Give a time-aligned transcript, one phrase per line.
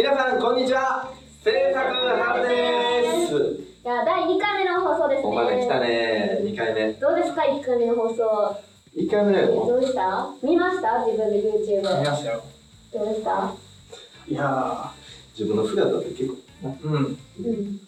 [0.00, 1.12] 皆さんこんにちは。
[1.44, 3.34] 制作春です。
[3.84, 5.28] いや第2回目の放送ですね。
[5.28, 6.38] おまだ来たね。
[6.40, 6.94] 2回目。
[6.94, 8.56] どうですか？1回目の放送。
[8.96, 9.48] 1回目だよ。
[9.66, 10.26] どうした？
[10.42, 11.04] 見ました？
[11.04, 12.42] 自分で YouTube 見ましたよ。
[12.94, 13.52] どうでした？
[14.26, 14.90] いや
[15.38, 16.94] 自分の姿って結構ー、うん。
[16.94, 16.98] う
[17.52, 17.80] ん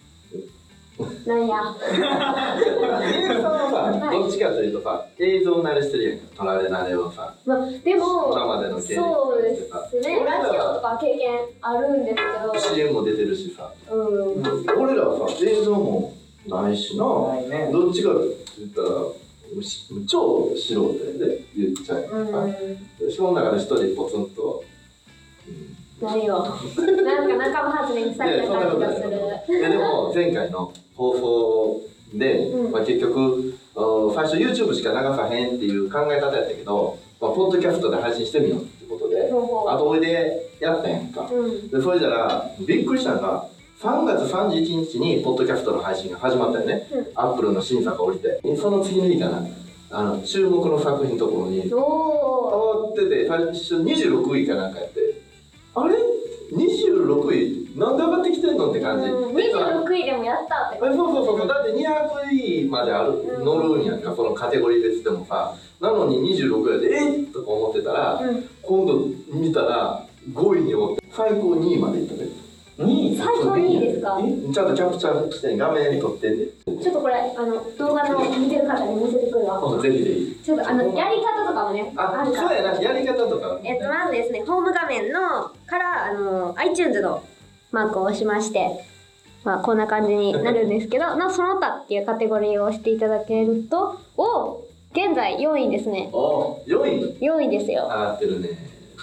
[1.26, 1.58] なんや。
[1.98, 7.34] 宮さんはさ、はいどっちかというとさ映像慣れしてるやんか撮られ慣れをさ。
[7.46, 10.24] まあでも今までの経歴そうですね。
[10.24, 12.14] ラジオとか経験あるんで
[12.52, 13.72] すけ CM も出てるしさ。
[13.88, 14.42] どうん。
[14.78, 16.14] 俺らはさ映像も
[16.46, 17.04] ないしな。
[17.28, 17.70] ないね。
[17.72, 18.26] どっちかって
[18.58, 18.88] 言ったら
[19.62, 22.32] し超素人やで言っちゃううん。
[22.32, 22.54] からさ、
[23.16, 24.61] その中で一人ポツンと、
[26.02, 26.44] 何よ。
[27.06, 29.58] なんか仲間発言された感じがする。
[29.58, 29.62] い。
[29.62, 31.80] やでも前回の放送
[32.14, 32.72] で、うん。
[32.72, 39.70] まあ、結局最初 YouTube しか流さへんっていう考え方やったけど、まあ、ポッドキャストで配信してみようってことでほうほう。
[39.70, 41.28] 後追いでやったやんか。
[41.32, 41.68] うん。
[41.68, 43.48] でそれじゃらびっくりしたのが
[43.80, 47.06] 3月31日にポッドキャストの配信が始まったよね、うん。
[47.14, 48.40] アップルの審査が降りて。
[48.56, 49.46] その次の日かな。
[49.94, 55.00] あの注目の作品のところにおお変わってて最初26位かなんかやって
[55.74, 55.94] あれ
[56.52, 57.62] ？26位？
[57.78, 60.86] なんで上がってきてんのって感じ、うんでさ26位でもやったって。
[60.86, 61.48] あそうそうそうそう。
[61.48, 68.48] だって200位まである、うん乗るんやんかそのカテゴリー別でもさなのに26位やでえっとか思ってたら、うん。
[68.62, 72.28] 今度見たら5位におって最高2位までいったね
[72.78, 74.18] 2位最高にいいですか？
[74.52, 76.34] ちゃんとキャプチャーして画面撮って
[76.82, 79.58] ちょっとこれあの動画の見てる方に見せてくるわ。
[79.58, 80.36] うんぜひぜひ。
[80.44, 82.48] ちょっとあのやり方とかもねああるから。
[82.48, 85.20] そうやなやり方とか、えっとまずですねホーム画面の
[85.66, 87.22] からあの iTunes の
[87.72, 88.68] マークを押しまして
[89.44, 94.60] まあこんな感じになるんですけど のその他っていうカテゴリーを押していただけるとお
[94.94, 96.10] 現在4位ですね。
[96.12, 97.16] お4位。
[97.20, 97.84] 4位ですよ。
[97.84, 98.48] 上がってるね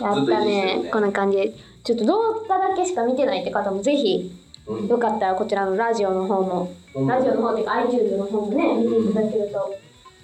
[0.04, 0.90] やったね。
[0.92, 1.54] こんな感じ。
[1.84, 4.32] ちょっと動画だけしか見てないって方もぜひ
[4.68, 4.88] うん。
[4.88, 6.74] よかったらこちらのラジオの方も。
[6.96, 7.08] うん。
[7.08, 9.76] ラジオの方っていうか iTunes の方もね見ていただけると。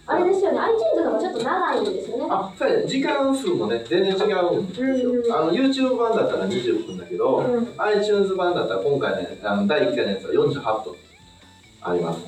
[0.07, 2.25] あれですよね iTunes の方がちょっと長いんですよね。
[2.29, 2.87] あそうやね。
[2.87, 7.73] 時間数もね全然違うんですよ、うんあの YouTube 版だったら20分だけど、うん。
[7.77, 10.95] iTunes 版だったら今回ねあの第1回のやつは48分
[11.87, 12.25] あります、で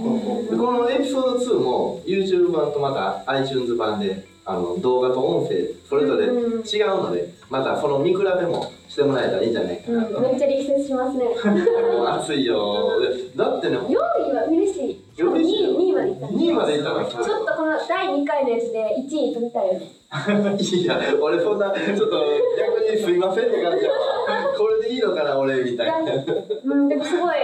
[0.55, 5.55] このエピソード2も YouTube 版とまた iTunes 版であの動画と音声
[5.89, 11.25] それぞれ違うのでまたその見比べもしてもらえたらいいんじゃないかなと、うん、めっちゃ力説しますね。
[11.25, 12.87] もう熱いよ。
[13.35, 13.95] だってね4位
[14.33, 15.03] は嬉しい。
[15.17, 15.71] 2嬉しいよ。
[15.71, 19.97] 位2位までいった2位までいったのちょっとこの第2回のやつで1位取りたいよね。
[20.57, 22.23] いや、俺そんな、ちょっと
[22.57, 23.85] 逆にすいませんって感じ
[24.57, 26.13] これでいいのかな、俺みたいな。
[26.63, 27.35] うんでもすごい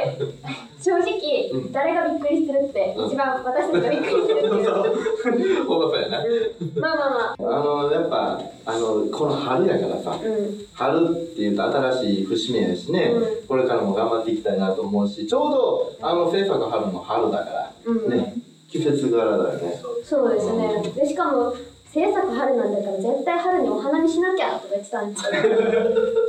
[0.83, 1.71] 正直、うん。
[1.71, 3.07] 誰がびっくりするって、うん。
[3.07, 5.63] 一番私たちがびっくりするっていう。
[5.63, 6.01] ほんまそう。
[6.01, 6.19] やな。
[6.19, 6.79] うん。
[6.79, 7.59] まあまあまあ。
[7.59, 10.65] あの、やっぱ、あの、この春やからさ、うん。
[10.73, 18.09] 春っていうと新しい節目やしね、うこれからも頑張っていきたいなと思うし、ちょうど、あの、制作春の春だから、うん。
[18.09, 18.35] ね、
[18.69, 19.81] 季節柄だよね。
[20.03, 20.83] そうですね。
[20.95, 21.55] でしかも
[21.93, 25.55] 制作春なんだから絶対春にお花見しなきゃとか言ってたんですけど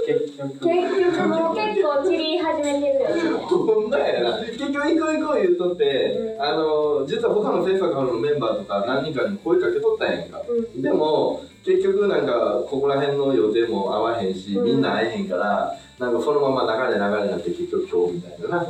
[0.05, 0.61] 結局。
[0.61, 4.39] 結局もう結構散り始めてるよねほんまやな。
[4.45, 10.43] 結局、行こう行こう言うとって、うんあの、実は他の制作春のメンバーとか何人かに声かけとったんやんか。
[10.47, 18.67] うんでも結局なんかここら辺の予定も合わへんし、うんみんな会えへんからなんかそのまま流れ流れになって結局今日みたいな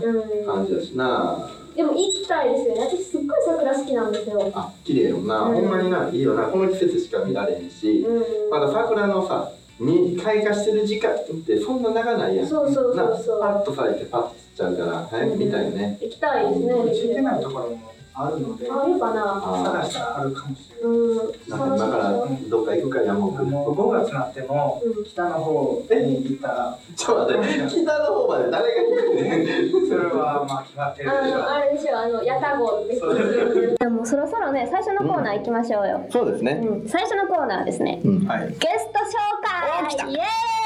[0.47, 2.81] 感じだしなでも行きたいですよね。
[2.83, 4.51] 私すっごい桜好きなんですよ。
[4.55, 5.55] あ綺麗よな、うん。
[5.57, 6.45] ほんまにないいよな。
[6.45, 8.51] この季節しか見られへんし、うん。
[8.51, 12.47] まだ桜のさに開花してる時間ってそんな長ないやん。
[12.47, 13.41] そうそうなそうそう。
[13.41, 16.95] パッと咲いてパッと散っちゃうから早く見たいよね、行きたいですね。
[16.95, 19.43] 知ってないところもあるので、あるかな。
[19.43, 20.99] あ探したらあるかもしれない。
[20.99, 21.77] うん。
[21.79, 22.13] なんから
[22.49, 25.05] どっか行くか山あ奥の5月になってもうん。
[25.05, 31.25] 北の方に行ったら、ちょっと待って北の方まで誰が行くねんそれはまあ決まってるでしょう。
[31.25, 31.99] あのあれでしょ。
[31.99, 33.01] あのヤタ号です。
[33.01, 38.01] そうでもそろそろね最初のコーナー行きましょうよ、そうですね、うん、最初のコーナーですね。
[38.05, 38.27] うん。
[38.27, 38.49] はい。
[38.49, 40.11] ゲスト紹介！
[40.13, 40.64] イエえーイ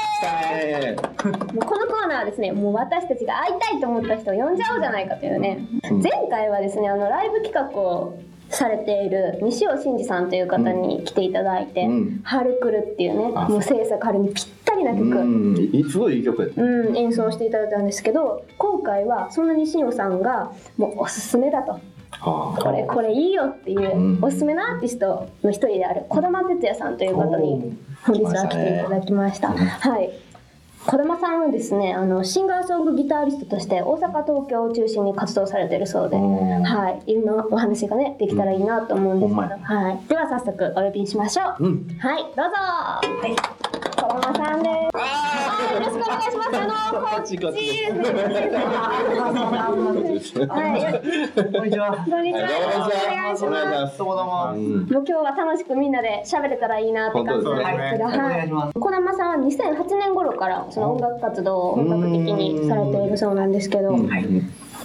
[1.53, 5.65] もうこのコーナーはですねもう私たちが会いたいと思った人を呼んじゃおうじゃないかというね。
[5.89, 6.01] うん。
[6.01, 8.19] 前回はですねあのライブ企画を
[8.49, 13.47] されている西尾真二さんという方に来ていただいてうん「春来る」っていうねあ。
[13.47, 16.61] もう制作春にぴったりな曲、すごいいい曲やった。
[16.61, 21.73] うん、演奏していただいたんですけど今回はそんな西尾さんがもうおすすめだと。
[21.73, 22.61] はあ。
[22.61, 24.23] これこれいいよっていううん。
[24.23, 29.49] おすすめのアーティストの一人である児玉哲也さんという方に本日は来ていただきました。
[29.49, 30.11] はい。
[30.85, 36.63] 児玉さんはですねあのシンガーソングギターリストとして大阪東京を中心に活動されているそうで、うん。
[36.63, 41.65] はい、いろんなお話がねできたらいいなと思うんですけど、はい、では早速お呼びしましょう。
[41.65, 41.97] うん。
[41.99, 42.23] はい。
[42.23, 42.41] どうぞ。
[42.41, 44.95] はいさんです。
[45.73, 46.55] よろしくお願いします。
[46.55, 47.99] あの、こっちですね。
[50.47, 50.55] は。
[50.77, 51.51] い。
[51.51, 52.05] こんにちは。
[52.09, 52.39] こんにちは。
[52.39, 53.97] よろしくお願いします。
[53.97, 54.53] どうも。
[54.89, 55.31] 今日は。
[55.39, 58.05] 楽しくみんなで喋れたらいいなって感じなんですけど、
[58.79, 59.47] 小玉さんは。
[59.47, 63.99] 2008年頃からその音楽活動を本格的にされているそうなんですけど、は。
[64.17, 64.25] い。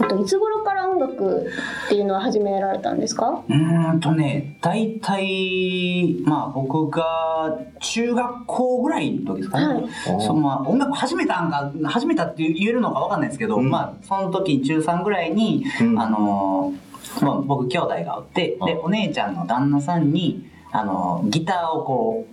[0.01, 1.47] えっといつ頃から音楽
[1.87, 3.43] っていうのは始められたんですか？
[3.49, 9.75] うーんとね、大体、まあ僕が中学校ぐらいの時ですかね。
[9.75, 9.87] はい。
[10.21, 13.71] そのまあ音楽始めたんか、始めたって言えるのかわかんないですけど、うん。
[13.71, 15.99] まあその時中3ぐらいに、うん。
[16.01, 22.27] あのーまあ僕兄弟がおって、で、お姉ちゃんの旦那さんに、あのーギターをこ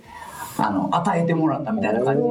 [0.58, 2.22] う、あの、与えてもらったみたいな感じ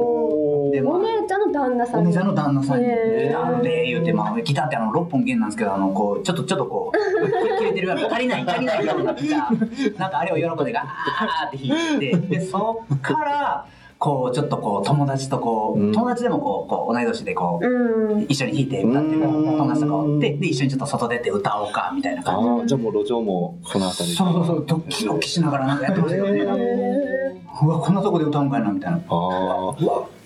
[0.84, 2.06] お姉ちゃんの旦那さんに。
[2.06, 12.16] お姉ちゃんの旦那さんにで言うて、まあ、ギターってあの6本弦なんですけどあのこうちょっとちょっとこう切れてるような足りない足りないようなギターなんかあれを喜んでガーって弾いて。
[12.16, 13.66] でそっから
[13.98, 15.92] こうちょっとこう友達とこう、うん。
[15.92, 18.26] 友達でもこうこう同い年でこう、うん。
[18.28, 19.56] 一緒に弾いて歌ってるうん。
[19.56, 22.64] 友達とかおってで一緒にちょっと外出て歌おうかみたいなあ感じ。
[22.64, 28.96] あじゃあもう路上もそのあたりそうそうそうドキドキしながらなんかやってましたよね、うわこんなとこで歌うんかいなみたいな。
[28.98, 29.72] ああ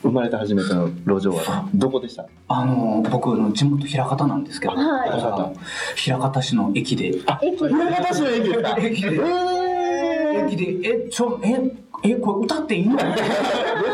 [0.02, 2.26] 生まれて初めての路上はどこでした？
[2.48, 5.10] あの僕の地元枚方なんですけど、はい。
[5.10, 5.20] 枚
[6.20, 6.42] 方。
[6.42, 7.06] 市の駅で。
[7.08, 7.22] 駅。
[7.64, 9.20] 私の駅ですか駅で
[10.38, 10.88] 駅で。
[10.88, 11.58] えちょえ
[12.02, 12.96] えこれ歌っていいの？
[12.96, 13.02] で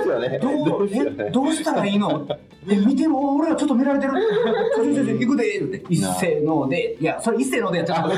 [0.03, 0.39] すよね。
[0.39, 2.27] どうえどうしたらいいの？
[2.69, 4.13] え見ても俺らちょっと見られてる。
[4.77, 5.85] ちょちょちょちょ行くでって。
[5.89, 6.97] 一斉ので。
[7.01, 7.79] いやそれ一斉ので。
[7.79, 8.11] やっちゃう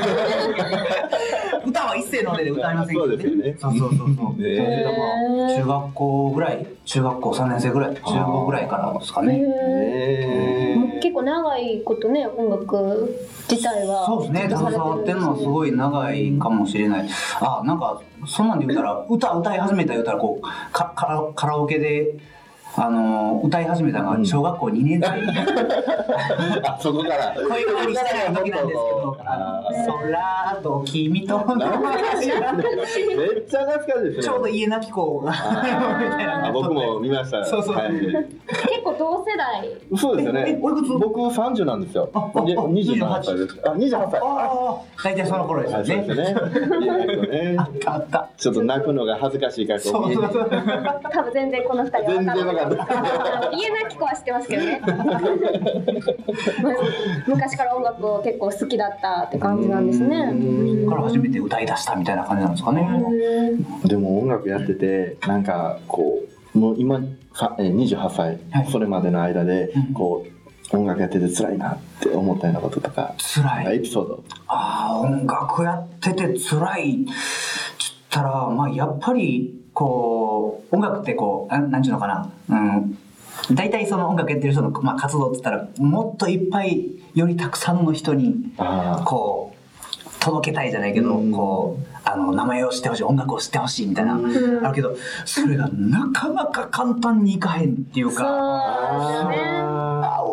[1.67, 3.55] 歌は一斉のでで歌いませんけどそうですよね。
[3.59, 4.43] そうそうそうそう。
[4.45, 4.97] へそれがま
[5.47, 6.67] あ中学校ぐらい。
[6.85, 7.95] 中学校3年生ぐらい。
[7.95, 9.41] 中5ぐらいからですかね。
[11.01, 13.15] 結構長いことね音楽
[13.49, 14.05] 自体は。
[14.05, 17.09] そうですね、携わってるのはすごい長いかもしれない。
[17.41, 22.13] あ、なんか、そんなんで言うたら、歌歌い始めめた言うたら、こう、かカラカラオケで、
[22.77, 25.07] あのー歌い始めたのが小学校2年生。
[26.67, 27.33] あそこから。
[27.35, 31.67] 恋声にしてない時なんですけど、あの空と君とのめっ
[32.17, 34.23] ちゃ懐かしいですね。
[34.23, 37.75] ちょうど家なき子が、みたいなあ僕も見ましたそうそう。
[37.75, 37.91] はい。
[37.91, 38.25] 結
[38.83, 39.69] 構同世代。
[39.97, 40.87] そうですよえねおいくつ？
[40.89, 42.09] 僕30なんですよ。
[42.13, 44.19] ああであ28歳ですあ28歳。
[44.21, 47.55] ああ、大体その頃ですよはいそうですね。
[47.59, 48.27] あったあった。
[48.37, 50.49] ちょっと泣くのが恥ずかしいからこそうう見えてそうそう。
[51.11, 54.81] 多分全然この二人は全然分かん家なき子は知ってますけどね
[57.27, 60.33] 昔から音楽を結構好きだったって感じなんですね
[60.81, 62.87] そこから初めて歌い出したみたいな感じなんですかね。
[63.85, 66.19] でも音楽やっててなんかこ
[66.53, 66.99] うもう今
[67.33, 73.77] さえー28歳、はいそれまでの間でうんこう音楽やってて辛いなって思ったようなこととか、辛い。
[73.77, 77.05] エピソードああ、音楽やってて辛い。
[78.15, 82.31] たら、まあ、やっぱり、こう、音楽ってこう、なんなんちゅうのかな。
[82.49, 82.97] うん。
[83.53, 91.31] 大体その音楽やってる人の、まあ、活動って言ったら、もっといっぱい、よりたくさんの人に、あこう、届けたいじゃないけど、うん。
[91.31, 94.25] こう、あの、名前を知ってほしい、音楽を知ってほしいみたいな、ん。
[94.65, 94.95] あるけど、
[95.25, 99.74] それがなかなか簡単にいかへんっていうそうか、ですね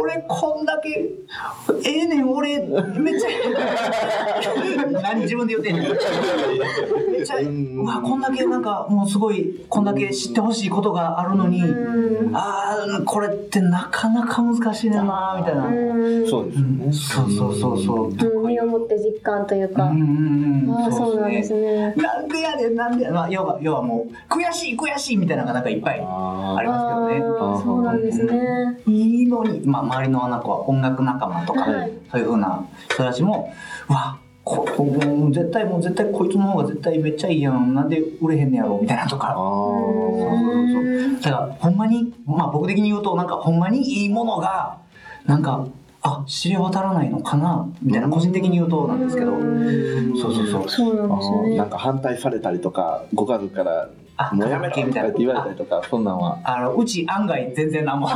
[0.02, 1.10] 俺こんだけ
[1.84, 3.28] ええねん俺めっちゃ
[5.02, 7.12] 何自分で言ってんねん。
[7.12, 12.36] めっちゃうわこんだけなんかもうすごいこんだけ知ってほしいことがあるのにうん。
[12.36, 15.66] あーこれってなかなか難しいねんなみたいな。
[15.66, 16.28] うん。
[16.28, 16.92] そうですよね。
[16.92, 18.08] そうそうそうそう。
[18.10, 21.94] うん身をもって実感というか、うんうんうんああそうなんですね。
[21.96, 27.36] なんでやねんなんでやまあ要は要はもう悔しい悔しいみたいなのがなんかいっぱいあありますけどね。
[27.40, 28.78] ああそうなんですね。
[28.86, 31.92] いいのに、まあ、周りのなんか音楽仲間とか、はい。
[32.10, 33.52] そういうふうな人たちも
[33.88, 37.74] うわこもう絶対もう絶対こいつの方が絶対めっちゃいいやん。
[37.74, 39.34] なんで売れへんねやろみたいなとあかー。
[39.34, 44.78] そうそうそうだからほんまにまあ僕的に言うとなんかほんまにいいものが
[45.26, 45.66] なんか
[46.02, 49.38] あ知れ渡らないのかなみたいな個人的に言うとなんですけど。
[50.20, 50.68] そうそうそう。
[50.68, 53.88] そうなんねなんか反対されたりとかご家族からあ
[54.32, 58.08] もうやめろみたいなって言われたりとかそんなんはあのうち案外全然何も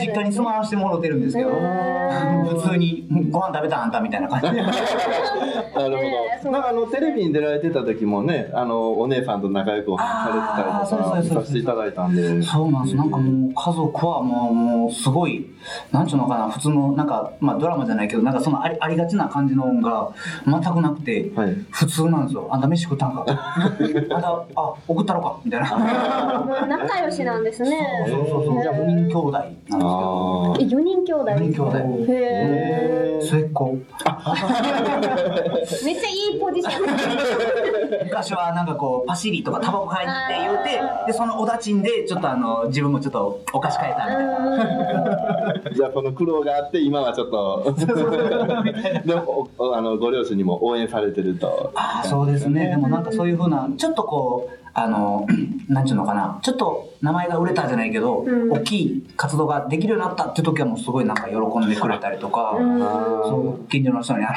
[0.00, 4.62] 実家に住まわしてもろてるんですけど普通にご飯食べたあんたみたいな感じで
[5.74, 6.02] なるほ
[6.44, 6.50] ど。
[6.50, 12.42] なんかあのテレビに出られてた時もね、あのお姉さんと仲良くお話しされてたりとかさせていただいたんで。
[12.42, 12.96] そうなんです。
[12.96, 15.46] なんかもう家族はもう、もうすごい、
[15.90, 20.10] なんちゅうのかな、普通の、なんか、まあドラマじゃないけど、なんかそのありありがちな感じの音が
[20.46, 21.56] 全くなくて、はい。
[21.70, 22.48] 普通なんですよ。
[22.50, 23.24] あんた飯食ったんか。
[24.14, 26.66] あんた、あ、送ったろかみたいな。
[26.68, 28.62] 仲良しなんですねそうそうそう。
[28.62, 30.52] じゃあ4人兄弟なんですけど。
[30.52, 31.78] あえ四人兄弟4人兄弟。
[31.78, 33.64] へえへ末っ子。
[35.84, 36.86] めっちゃいいポジション
[38.04, 45.54] 昔はなんかこうパシリとかタバコ買いに行って言うてでそのおだちんでちょっとあの自分もちょっとお菓子買えたみたいな。
[45.74, 47.74] じゃあこの苦労があって今はちょっと。
[49.06, 51.72] でもあのご両親にも応援されてると。
[51.74, 52.68] あーそうですね。
[52.68, 55.26] でもなんかそういうふうなちょっとこうあの
[55.68, 56.38] なんちゅうのかな。
[56.42, 58.50] ちょっと名前が売れたじゃないけど、うん。
[58.52, 62.56] 大きい活動ができるようになったって時はもうすごいなんか喜んでくれたりとか。
[62.58, 62.78] うん。
[62.80, 64.32] そう近所の人にあ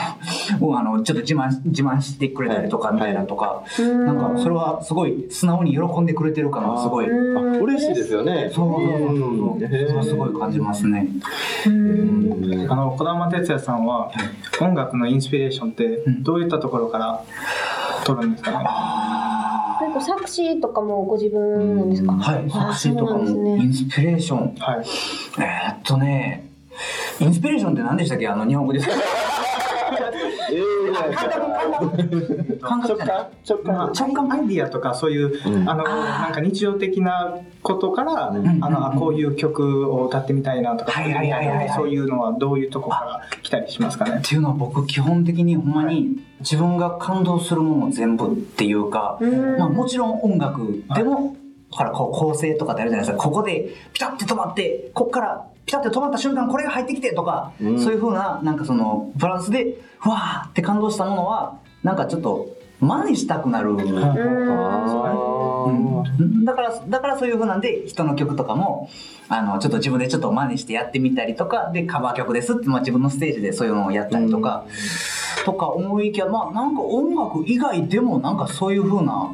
[0.54, 8.52] のもうあのちょっと自慢自慢してくれたりとかみたいなとか、なんかそれはすごい素直に喜んでくれてるからすごい、嬉しいですよね。
[8.54, 9.60] そうそうそうそう。
[9.60, 11.08] それはすごい感じますね。
[11.68, 12.68] うん。
[12.70, 14.12] あの児玉哲也さんは
[14.62, 16.24] 音楽のインスピレーションってうん。
[16.24, 17.24] どういったところから
[18.04, 19.15] 取るんですかね、あ結
[19.96, 22.12] 構作詞とかもご自分なんですか？
[22.12, 23.24] ーはい作詞とかも。
[23.24, 23.64] あそうなんですね。
[23.64, 24.56] インスピレーション。
[24.60, 24.86] はい。
[25.40, 26.48] えーっとね
[27.22, 28.28] インスピレーションって何でしたっけ？
[28.28, 28.94] あの日本語ですか？
[32.82, 40.92] 直感直、感直感アイディアとかそういう、うんあのなんか日常的なことから、うんあのこういう曲を歌ってみたいなとか、
[41.76, 44.22] そういうのはどういうとこから来たりしますかねっ。
[44.22, 47.36] ていうのは僕基本的にほんまに自分が感動。
[47.46, 51.36] するもの全部っていうか、うんまあ、もちろん音楽でも、
[51.72, 57.80] だからこう構成とかってあるじゃないですかここでピタッて止まってこっからピタッて止まった瞬間これが入ってきてとか、うん。
[57.80, 62.55] そういうふうななんかそのバランスでふわーって感動したものはなんかちょっと
[62.86, 63.72] 真似したくなる。
[63.72, 63.86] うん
[66.46, 68.90] だからだからそういうふうなんで人の曲とかも
[69.28, 74.66] あのちょっと自分でちょっと真似してやってみたりとかでカバー曲ですって、まあ、自分のステージでそういうのをやったりとか、
[75.46, 79.34] とか思いきやまあなんか音楽以外でもなんかそういうふうな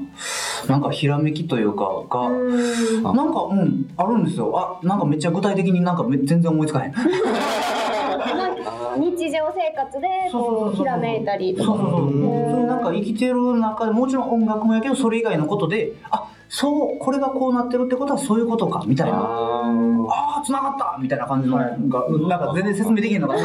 [0.68, 6.94] なんかひらめきというかが、うんなんかうんあるんですよあなんかめっちゃ具体的になんかめ全然思いつかへん。
[8.98, 11.90] 日常生活でこうひらめいたりそうそうそう。
[11.90, 12.12] そう。
[12.12, 19.20] いうなんか生きてる中でもちろん音楽もやけどそれ以外のことであそうこれがこうなってるってことはそういうことかみたいな。
[19.20, 19.64] あ
[20.10, 22.06] ああ、繋がったみたいな感じのが、なんか
[22.54, 23.40] 全然説明できへんのが、 は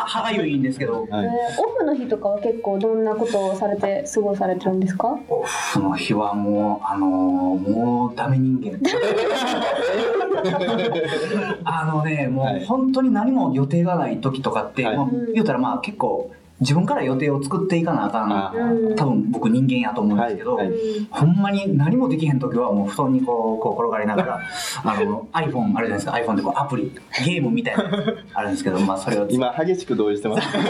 [0.00, 1.24] 歯がゆいんですけど、ーはい。
[1.24, 1.30] えー
[1.62, 5.16] オフの日とかは結構どんなことをされて過ごされてるんですか？
[5.28, 8.80] オフの日はもう、あのーもうダメ人間。
[11.64, 12.62] あのね、もはい。
[12.62, 14.96] う本当に何も予定がない時とかって、はい。
[14.96, 16.30] まあ言うたらまあ結構、
[16.60, 18.76] 自分から予定を作っていかなあかあん。
[18.76, 20.78] うん多分僕人間やと思うんですけど、はいはい。
[21.10, 24.40] ほんまに何もできへん時はもう布団にこうこう転がりながら
[24.84, 26.12] あの iPhone あるじゃないですか。
[26.12, 26.90] iPhone でこうアプリ
[27.24, 27.84] ゲームみたいな
[28.34, 30.56] あるんですけどまあそれを今激しく同意してます。
[30.56, 30.60] い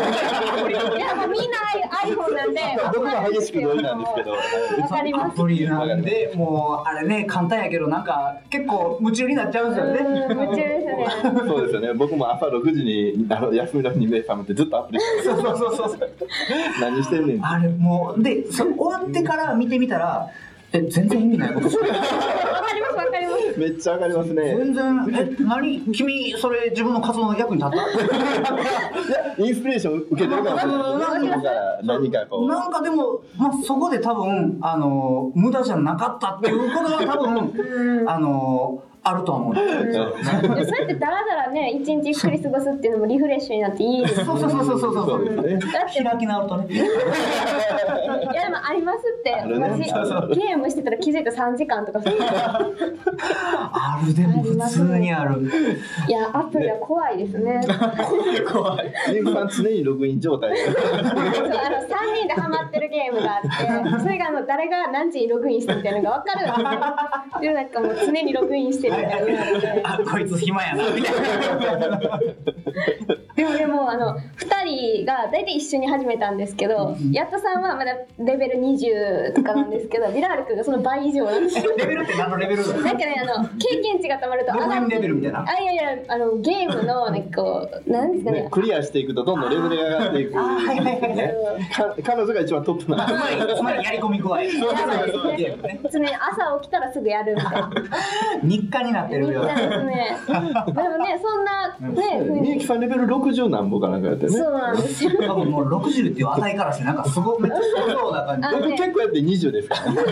[0.99, 1.59] やもうみんな
[2.05, 2.61] iPhone なんで
[2.95, 4.33] 僕も激しく同意なんですけど。
[4.33, 10.01] わかりますアプリなんでもうあれね簡単やけどなんか結構夢中になっちゃうんですよね。
[10.01, 11.33] うん夢中ですね。
[11.47, 11.93] そうですよね。
[11.95, 15.76] 僕も朝6時にあの休みの日に目覚めてずっとアプリしてそうそうそう
[16.81, 17.45] 何してんねん。
[17.47, 20.27] あれもうでそ終わってから見てみたら
[20.73, 21.69] え全然意味ないこと。
[21.71, 23.59] してるわかりますわかります。
[23.61, 24.57] めっちゃわかりますね。
[24.59, 25.81] 全然え何？
[25.93, 27.77] 君それ自分の活動の役に立った？
[29.45, 32.49] インスピレーション受けてるかもしれない何かこう。
[32.49, 39.55] なんかでも、まあ、そこで多分あの無駄じゃなかったっていうことは多分あのあるとは思う。
[39.55, 39.67] そう。
[39.67, 45.23] やってダラダラね一日ゆっくり過ごすっていうのもリフレッシュになっていいですそうそうそうそうそうそそう。
[45.23, 46.67] うですねだって開き直るとね。
[46.75, 46.91] いやで
[48.51, 49.33] もありますって。
[49.33, 52.01] 私ゲームしてたら気づいたら3時間とか
[53.73, 55.51] あるでも普通にある。
[56.09, 57.61] いやアプリは怖いですね。
[58.51, 58.93] 怖い。
[59.13, 60.51] リンクさん常にログイン状態。
[60.51, 61.13] でそうあの3
[62.17, 63.49] 人でハマってるゲームがあって
[64.03, 68.89] それがあの誰が何時にログインしたみたいなのが分かるんですよでなんかもう常にログインして
[69.85, 71.15] あこいつ暇やなみたい
[71.91, 72.21] な。
[73.37, 81.75] でもでもあの2人が大体一緒に始めたんですけどやっとさんはまだレベル20とかなんですけど ビラール君がその倍以上なんですよ。
[81.77, 85.45] レベルって何のレベルなんかねあの経験値がたまるとログインレベルみたいな？
[85.47, 88.43] あいやいやあのゲームのなんかこうなんですかね。
[88.43, 90.39] ねクリアしていくとどんどんレベルが上がっていく。
[90.39, 94.43] あーはいはいはい彼女が一番トップなんつまりつまりやり込み具合。
[94.43, 94.51] や
[94.87, 95.37] ばいですね。
[95.37, 95.81] ね。
[95.93, 97.71] 常に朝起きたらすぐやるみたいな。
[98.43, 99.45] 日課になってるよ。
[99.45, 100.17] ですね。
[100.27, 104.33] でもねそんなねみゆきさんレベル60何歩かなんかやってね。
[104.33, 107.59] そうなんですよ多分もう60っていう値からしてなんかすごいめっちゃ
[107.93, 108.71] そうな感じ。
[108.71, 110.03] 結構やって20ですからね。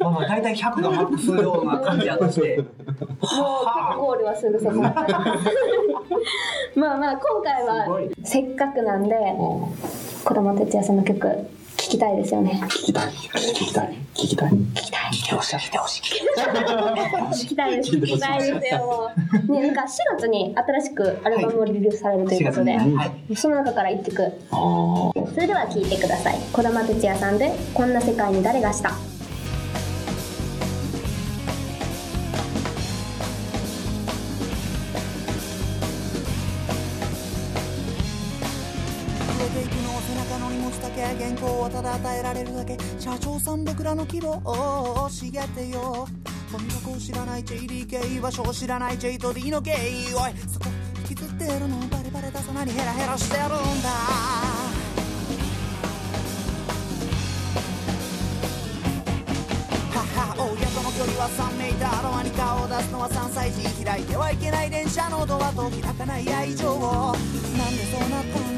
[0.00, 2.58] まあまあ大体100がマックスような感じやとして。
[2.58, 2.64] も
[3.96, 4.88] うゴールはすぐそこま
[6.94, 9.14] あまあ今回はせっかくなんで
[10.24, 11.28] 児玉哲也さんの曲聴
[11.88, 12.60] 聞きたいですよね。
[12.64, 15.08] 聞きたい聞きたい聞きたい聞きたい。
[15.10, 15.60] 聞いてほしい聞
[17.46, 17.90] きたいです。
[17.96, 19.10] 聞きたいですよ。
[19.48, 19.86] ね、なんか4
[20.18, 24.16] 月に新しくアルバムをリリースされるということで、4月にはいその中から一曲、
[24.50, 26.38] それでは聴いてください。
[26.52, 28.92] 児玉哲也さんで、こんな世界に誰がした？
[41.88, 46.06] 稿はただ与えられるだけ社長さん僕らの希望を茂ってよ。
[46.52, 48.98] ゴミ箱を知らない JDK 場所を知らない。
[48.98, 50.66] J と D の K おいそこ
[51.08, 53.88] 引きずってるのバレバレだそなにヘラヘラしてるんだ。
[59.94, 63.84] 母親との距離は3メーターロマに顔を出すのは3歳児。
[63.84, 67.14] 開いてはいけない電車のドアと開かない愛情を。
[67.56, 68.57] なんでそうなったんだ。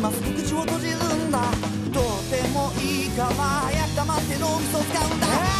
[0.00, 0.96] 今すぐ口を閉じる
[1.28, 1.42] んだ。
[1.92, 5.59] どうでもいいから早く黙って脳みそ使うんだ。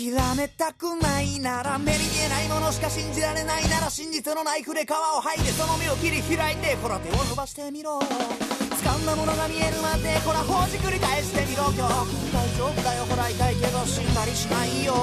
[0.00, 14.94] 諦めたくないなら目に見えないものしか信じられないなら真実のナイフで皮を剥いでその目を切り開いてほら手を伸ばしてみろ掴んだものが見えるまでほらほじくり返してみろ今日大丈夫だよほら痛いけど死んだりしないよ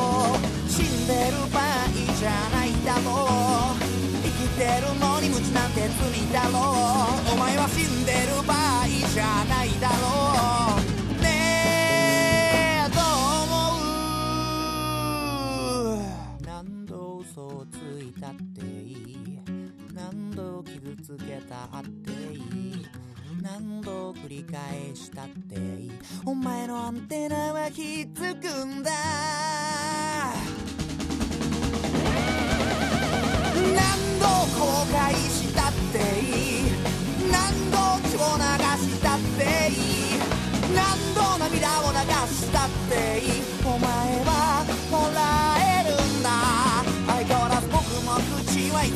[0.66, 3.86] 死んでる場合じゃないだろう
[4.26, 6.74] 生きてるのに無知なんて罪だろ
[7.30, 10.67] うお前は死んでる場合じゃないだろう。
[18.20, 19.18] たっていい。
[19.94, 22.86] 何度傷つけたっていい。
[23.42, 25.92] 何度繰り返したっていい。
[26.26, 29.87] お前のアンテナはひっつくんだ。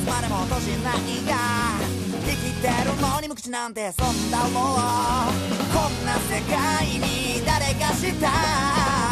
[0.02, 1.36] つまでも閉じないが
[2.26, 8.30] 生きてるのに無口なんてそんだろうこんな世界に誰がした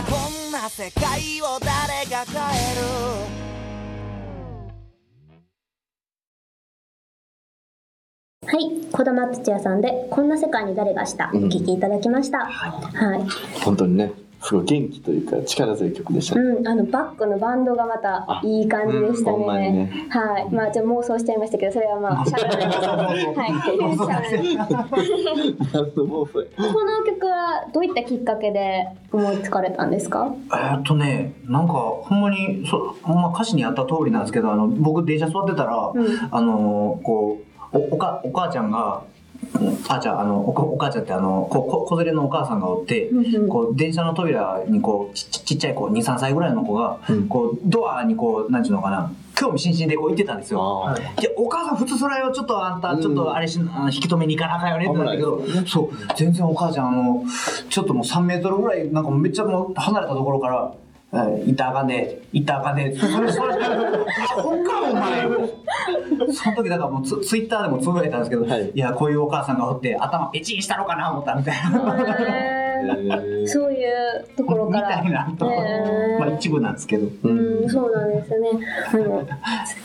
[0.09, 3.39] こんな世界を誰が変える
[8.41, 12.47] はい、児玉哲也さんで、こんな世界に誰がした、うんお聴きいただきました。
[12.47, 13.61] はい。
[13.63, 19.85] 本当にねすごい元気というか力強い曲でしたね、うん、あのバックのバンドがまたいい感じでしたほんまにね。
[19.85, 23.25] ねはい、まあちょっと妄想しちゃいましたけど、それはまあしゃべらない。
[23.35, 23.51] はい、
[25.93, 30.33] この曲はどういったきっかけで思いつかれたんですか？
[30.53, 36.05] えーっとね、なんかほんまにそ、まあ、歌詞にあった通りなんですけどあの僕電車座ってたら、うん。
[36.31, 37.39] あのこ
[37.73, 39.18] うおおかお母ちゃんがうん
[39.87, 43.49] あじゃああのおお母ちゃんってあのここ子連れのお母さんがおって、うんうん。
[43.49, 47.27] こう電車の扉にこうちちちっちゃい子23歳ぐらいの子が、うん。
[47.27, 50.87] こうドアにこうなんていうのかな興味津々でこう言ってたんですよ。
[50.87, 51.01] あい。
[51.01, 55.89] やお母さん普通それをちょっとあんたちょっとあれし、あの引き止めに行かなあかんよねってなったけど、そう。
[56.15, 57.23] 全然お母ちゃんあの
[57.69, 60.73] ちょっともう3メートルぐらいなんかめっちゃもう離れたところから
[61.11, 63.53] はい行ったらあかんで、行ったらあかんで、それ、それ、
[64.41, 65.27] ほんかお前。
[66.31, 72.69] その時だからもうツツイッターでもつぶやいたんですけど、はいい、や、こういうお母さんがおって、頭ペチンしたのかな思ったみたいな。
[73.45, 77.07] そういうところからたいなと、へーまあ一部なんですけど。
[77.23, 78.49] うん、そうなんですね。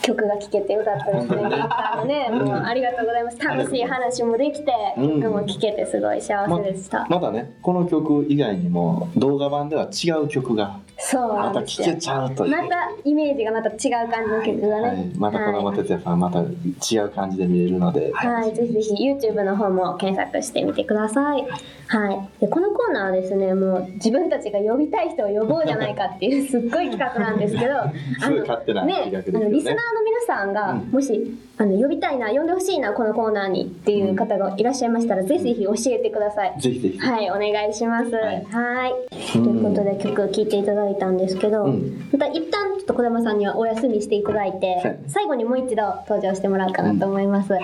[0.05, 2.29] 曲が聴けてよかったですね。
[2.29, 3.38] ね、もうありがとうございます。
[3.38, 7.07] 楽しい話もできて、うんでも聴けてすごい幸せでした。
[7.09, 11.95] まだねこの曲以外にも動画版では違う曲がそうなまた聴け。
[11.97, 14.88] ちゃうという、またイメージがまた違う感じの曲がね。
[14.88, 21.47] はい、また子供はい哲也さんまた違う感じで見れるので、はい、ぜひぜひ YouTube の方も検索してみてください。
[21.88, 22.40] はい。
[22.40, 30.90] で、このコーナーはですね、もう自分たちが呼びたい人を呼ぼうじゃないかっていうすっごい企画なんですけど、あ すごい勝手なね、企画ですよねあのリスナーの皆さんが、うん。
[30.90, 36.54] もしあの呼びたいな、呼んでほしいな、このコーナーにっていう方がいらっしゃいましたら、ぜひぜひ教えてください。
[36.61, 38.11] ぜひぜひ、はい、お願いします。
[38.11, 38.94] ははい。
[39.16, 39.33] い。
[39.33, 42.09] ということで曲を聴いていただいたんですけど、うん。
[42.12, 47.52] また一旦ちょっと児玉さんにはお休みしていただいてね、最後にもう一度登場してもらおうかなと思います。
[47.52, 47.62] はい、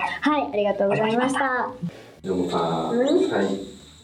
[0.53, 1.69] ありがとうございました。
[2.23, 3.29] でもさ、うん。
[3.29, 3.45] 最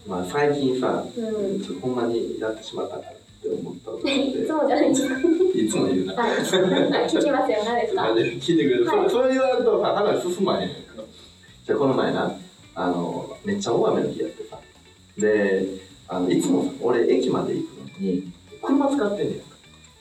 [0.07, 1.81] まあ、最近さ、うん。
[1.81, 3.16] ほんまにやってしまったな
[3.47, 5.15] って思ったことがあいってつもじゃないですか。
[5.19, 6.13] いつも言うな。
[6.15, 6.31] はい。
[6.37, 8.03] 聞きますよ、何ですか？
[8.13, 10.69] 聞いてくれる、はいそれそれ言われるとさ話進まへん
[11.65, 12.31] じゃあこの前な
[12.75, 14.59] あのめっちゃ大雨の日やってさ
[15.17, 15.65] で
[16.07, 18.31] あのいつもさ俺駅まで行くのに
[18.61, 19.39] 車使ってんねん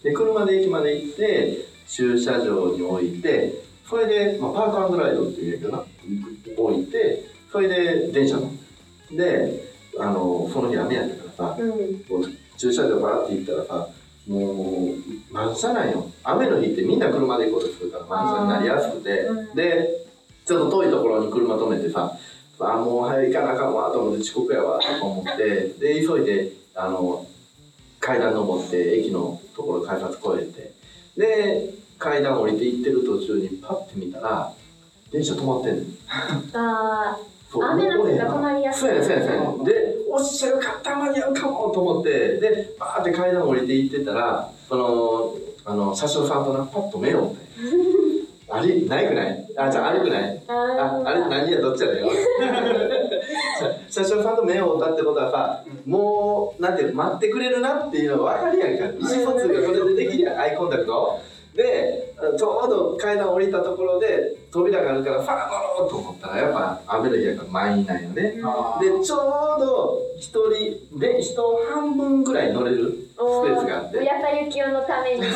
[0.02, 3.54] で車で駅まで行って駐車場に置いて
[3.88, 5.84] それで、まあ、パークアンドライドっていうんやけどな
[6.56, 8.50] 置いてそれで電車乗
[9.10, 9.64] るで
[9.98, 12.36] あのその日雨やったからさうん。
[12.56, 13.88] 駐車場バーって行ったらさ
[14.28, 19.54] もう満車なんよ雨の日ってみんな車で行こうとするから満車になりやすくて、うん。
[19.54, 19.88] で
[20.44, 22.16] ちょっと遠いところに車止めてさ
[22.58, 25.68] あもう早い行かなあかんわと思って遅刻やわとか思って。
[25.78, 27.26] で急いであの
[28.00, 30.72] 階段登って駅のところ改札越えて。
[31.16, 34.52] で階段降りて行ってる途中にパッて見たら
[35.10, 35.86] 電車止まってんねん
[36.54, 37.18] あ
[37.54, 38.80] 雨の日が止まりやすい。
[38.80, 47.46] そうやねそうやねでおっしゃる方間に合うかもと思ってでバーって階段降りて行ってたらそのあの車掌さんとなパッと目を追って。
[48.48, 49.44] あれないくない？
[49.58, 50.42] あじゃああれくない？
[50.46, 51.02] あ。
[51.04, 51.60] ああれ何や？
[51.60, 52.04] どっちやねん？
[53.90, 58.84] 車掌さんと目を追ったってことはさもうなんて待ってくれるなっていうのが分かるやんか。
[58.98, 60.38] 意思疎通がこれでできるやん。
[60.38, 61.18] アイコンタクト
[61.56, 68.22] でちょうど階段降りたところで扉があるからさあ乗ろうと思ったらやっぱ雨の日やから満員なんよね。
[68.22, 74.04] でちょうど一人で人半分ぐらい乗れるスペースがあって。
[74.04, 75.20] やさゆきおのために。
[75.26, 75.32] これ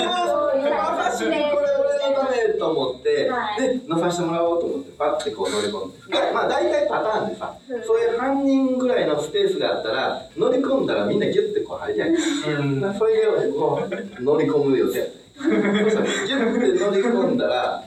[0.51, 3.61] 俺のためと思って、はい。
[3.61, 6.33] で乗させてもらおうと思ってパッてこう乗り込んで。
[6.33, 7.83] まあ大体パターンでさ、うん。
[7.83, 13.81] そういう半人ぐらいのスペースがあったら乗り込んだらみんなギュッてこう入りやんか、それでこ
[14.19, 17.83] う乗り込む予定ギュッて乗り込んだら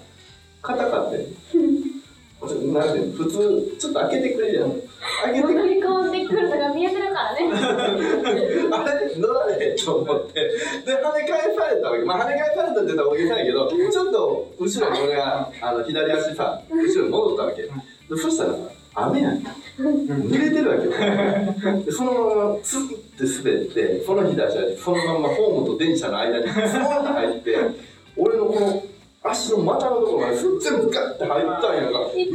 [0.61, 1.23] 硬かったよ。
[1.51, 4.71] ちょっとなんて普通ちょっと開けてくれるやん。
[5.23, 7.39] 開けてくれ乗り込んでくるのが見えてるからね。
[7.53, 10.33] あれ乗られへんと思って。
[10.33, 12.03] で跳ね返されたわけ。
[12.03, 17.61] まあ跳ね返されたって言ったら大げさやけどちょっと後ろに俺があの左足さ後ろに戻ったわけ。
[17.63, 17.69] で
[18.09, 18.57] そしたらさ
[18.95, 19.51] 雨やんか。
[19.77, 20.85] 濡れてるわけ。
[20.85, 27.57] よでそのままツンって滑ってその左足はそのままホームと電車の間にスポーンって入って
[28.15, 28.83] 俺のこの
[29.23, 30.49] 足の股のところまで全
[30.81, 32.27] 部ガッて入ったんやがめっ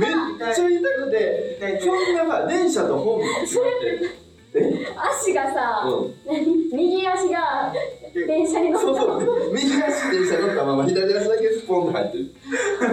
[0.55, 4.29] ちゃ痛くてそんなさ電車とホームが詰まって。
[4.55, 4.87] え？
[4.97, 6.15] 足がさ、うん。
[6.27, 6.71] 何？
[6.73, 7.71] 右足が
[8.15, 8.87] 電車に乗った。
[9.03, 9.55] そうそう。
[9.55, 12.35] 右足電車乗ったまま左足だけスポンと入ってる。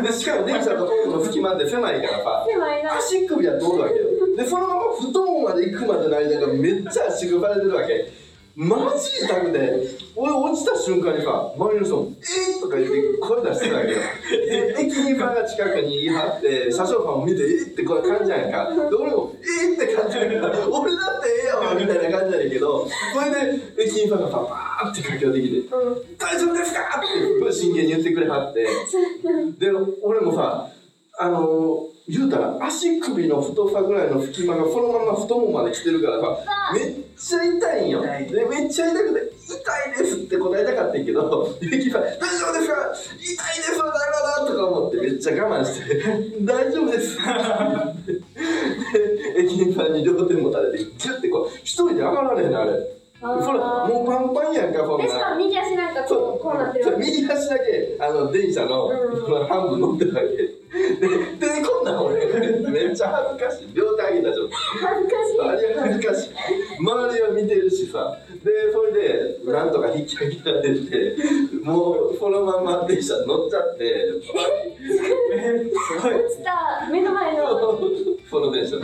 [0.04, 2.98] で しかも電車とホームの隙間って狭いからさ狭いな。
[2.98, 4.06] 足首は通るわけよ。
[4.36, 8.25] でそのまま太ももまで行くまでの間がめっちゃ足首されてるわけ
[8.56, 9.60] マジ痛くて
[10.16, 13.98] 俺落ちた瞬間にさ周りの人も「えっ!」とか言って声出してたわけよ
[14.32, 25.96] で駅員さんが近くにいはって車掌さんも見て「えっ!」ってこう感じやんかで俺も「えっ!」って感じやんか 俺だってええやわみたいな感じやねんけどそれで駅員さんがさバーって駆け寄ってきてうん。
[26.18, 28.64] 「大丈夫ですか?」って真剣に言ってくれはって
[29.60, 30.70] で俺もさ
[31.18, 36.38] あのー、言うたら足首の太さぐらいの隙間がそのまま太ももまで来てるからさ
[36.74, 38.02] めっちゃ痛いんよ。
[38.02, 42.18] でめっちゃ痛くて「痛いです」って答えたかったけどゆきさん「大丈
[42.50, 42.94] 夫ですか？
[43.20, 46.02] 痛いですわだよな」とか思ってめっちゃ我慢して
[46.44, 47.18] 「大丈夫です」
[48.06, 52.72] で駅員さんに両手持たれてギュッてこう一人で上がられへんあれ
[53.22, 53.60] それ。
[53.60, 53.94] あー。
[53.94, 55.36] もうパンパンやんかそんでしか？
[55.36, 56.98] 右足なんかこうこうなってる。
[56.98, 59.48] 右足だけあの電車の,、うん。
[59.48, 63.74] 半分乗ってたわけででこんなん俺めっちゃ恥ずかしい。
[63.74, 64.58] 両手上げた状態。
[64.82, 65.40] 恥ずかしい。
[65.42, 66.30] あれ恥ずかしい。
[66.80, 68.18] 周りは見てるしさ。
[68.44, 74.22] でそれでなんとか引き上げられて電車乗っちゃって。
[74.22, 74.32] す
[76.02, 76.14] ごい。
[76.14, 76.88] 落ちた。
[76.92, 77.80] 目の前の。
[78.30, 78.78] その電車。
[78.78, 78.84] で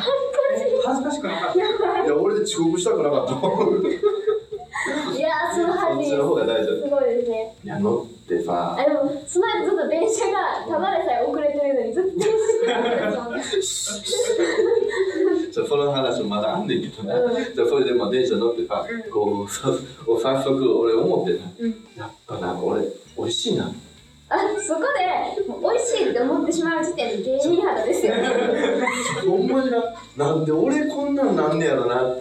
[0.85, 1.59] 恥ずかしくなかった。
[1.59, 3.33] やばいいや俺で遅刻したくなかった。
[5.17, 6.75] いやーそのそっちの方が大丈夫。
[6.83, 7.55] すごいですね。
[7.63, 8.77] いや乗ってさ。
[8.79, 12.31] あでもその間ずっと電車がただでさえ遅れてるのにずっと電車
[15.51, 17.33] じゃあその話もまだあんねんけどな、うん。
[17.33, 19.69] じゃあそれでまあ電車乗ってさ、うんこうさ
[20.05, 21.71] 早速俺思ってな、うん。
[21.97, 22.83] やっぱなんか俺
[23.17, 23.71] 美味しいな。
[24.29, 28.29] あそこで美味しいって思ってしまう時点で芸人肌ですよね。
[29.27, 29.83] ほんまにな。
[30.15, 32.15] なんで俺こんなんなんねやろな。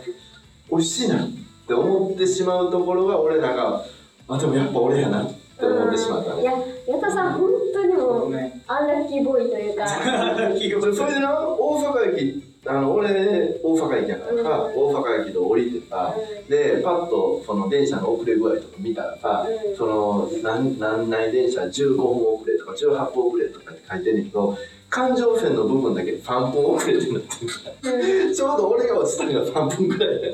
[0.70, 1.28] 美味しいなっ
[1.68, 3.84] て思ってしまうところが俺なんか
[4.28, 5.22] あでもやっぱ俺やな。
[5.22, 6.52] って思ってしまったねいや
[6.86, 9.86] 矢田さん本当にもうねアンラッキーボーイというか。
[9.88, 14.74] それでな大阪駅あの俺大阪駅やからさ、うん。
[14.74, 16.14] 大阪駅で降りてさ、
[16.48, 19.76] でパッとその電車の遅れ具合とか見たらさ、うん。
[19.76, 24.58] その何何内電車15分遅れとか18分遅れとかって書いてんねんけど
[24.90, 27.92] 環状線の部分だけ3分遅れってなってるから。
[27.92, 28.34] うん。
[28.34, 30.30] ちょうど俺が落ちたのが3分ぐらいや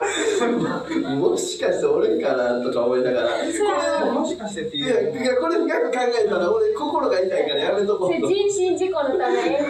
[1.20, 3.28] もしかして俺かなとか思いながら。
[3.28, 8.26] これもしかしてっていいうやいやこれ深く考えたら俺心が痛いからやめとこうと。
[8.26, 9.60] 人身事故のため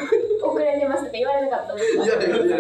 [0.41, 2.47] 遅れてますとか言われなかったんですかいやいや。
[2.47, 2.59] いや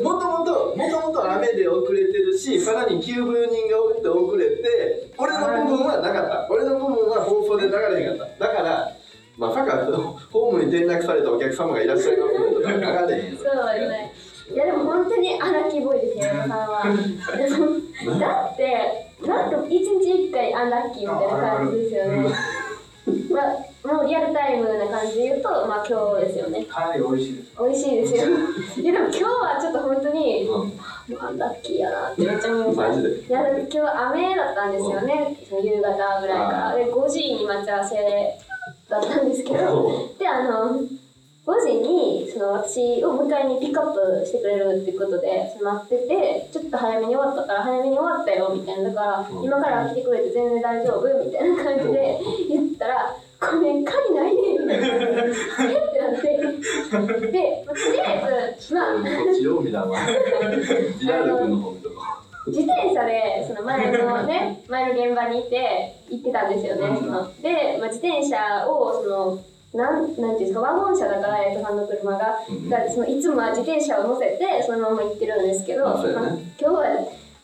[0.00, 6.46] もともともともと雨で遅れてるしさらに急ブーニンが起きて遅れて俺の部分はなかった。
[6.48, 8.46] 俺の部分は放送で流れへんかった。
[8.46, 8.88] だから
[9.36, 9.88] まさか
[10.30, 13.38] ホームに転落されたお客様がいらっしゃるかもとか流れへんよ。
[13.42, 17.50] そうですねいやでも本当にアナラッキーボーイですよ矢田さんはで
[18.10, 22.28] もだってなんか一日一回アンラッキーみたいな感じですよね
[23.32, 28.22] まあもうリアルタイムな感じで言うとまあ今日ですよねかなり美味しいです美味しいですよ
[28.82, 37.96] いやでも今日はちょっと本当にうんアンラッキーやなってめっちゃ思いましたマジでいやだって今日雨だったんですよね、その夕方ぐらいからで5時に待ち合わせ
[38.90, 40.80] だったんですけどであの
[41.46, 54.90] 5時にその私を迎えにピックアップしてくれるっていうことでその待っててちょっと早めに終わったから早めに終わったよみたいなだ今から来てくれて全然大丈夫みたいな感じで言ったら「ごめん鍵ないね」みたいな「え？
[54.90, 54.92] っ?」
[55.92, 56.24] てなって。
[57.32, 58.94] で、まあとりあえずまあ
[62.46, 69.38] 自転車でその前のね 前の現場にいて行ってたんですよね、そので、まあ、自転車をその
[69.72, 72.70] なんなんていうんですかワゴン車だから江戸さんの車が、うん。
[72.70, 76.12] だからそのいつもは自転車を乗せてそのまま行ってるんですけど、まあ今
[76.58, 76.84] 日は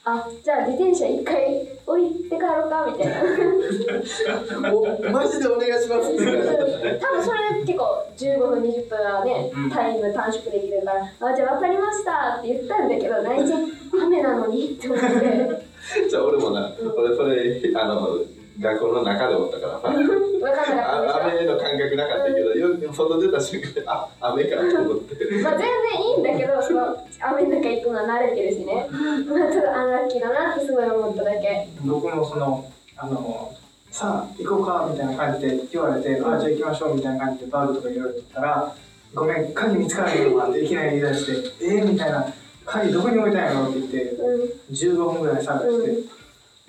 [0.03, 4.73] あじゃあ自転車一回置いて帰ろうかみたいな。
[4.73, 9.71] おマジでお願いします多分それで結構15分20分はねうん。
[9.71, 13.71] タイム短縮できるからあじゃあ分かりましたって言ったんだけど内心
[14.03, 15.71] 雨なのにって思って。
[16.09, 18.19] じゃあ俺もな俺それあの
[18.61, 28.87] 学校の中でおったからさ雨の感覚なかったけどよ外出た瞬間あ雨かと思ってまあ全然いいんだけど、その雨の中行くのは慣れてるしね。
[29.29, 31.69] まあただアンラッキーだなってすごい思っただけ。
[31.85, 33.57] 僕もそのあの
[33.91, 38.75] さあ行こうかみたいな感じで言われて、あじゃあ行きましょうみたいな感じでバグとかいろいろ言ったら
[39.15, 41.27] ごめん鍵見つからへんわっていきなり言い出し
[41.59, 42.27] てえー、みたいな
[42.65, 44.51] 鍵どこに置いたんやろって言ってうん。
[44.71, 46.20] 15分ぐらい探して、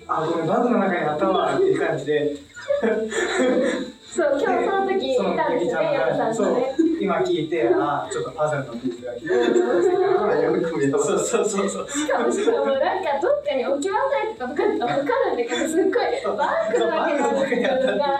[0.06, 2.36] あごめんバグの中にあったわっていう感じで
[4.12, 6.74] そう、今日その時いたんですよね、ヤさんとね。
[7.00, 9.12] 今聞いてあちょっとパズルのピースが
[10.98, 13.92] そうそうそうそうしかも しかもなんかどっかに置き忘
[14.26, 18.12] れてたとかってわかるんだけど、すっごいバッグの中にあるっていうか。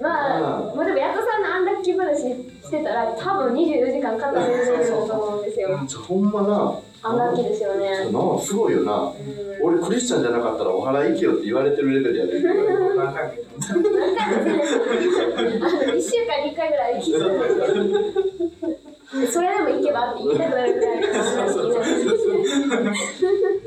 [0.00, 5.78] まあ、まあでも、ヤトさんのアンラッキー話してたら、多分24時間語れると思うんですよ。
[6.02, 6.74] ほんまな
[7.04, 8.10] アンラッキーですよね。
[8.10, 8.92] なあすごいよな。
[8.94, 9.44] うん。
[9.62, 15.52] 俺クリスチャンじゃなかったらお祓い行けよって言われてるレベルやで何回か言ってあの
[15.94, 21.02] 1週間に1回ぐらい聞いてたんですけどそれでも行けばって言いたくなるぐらい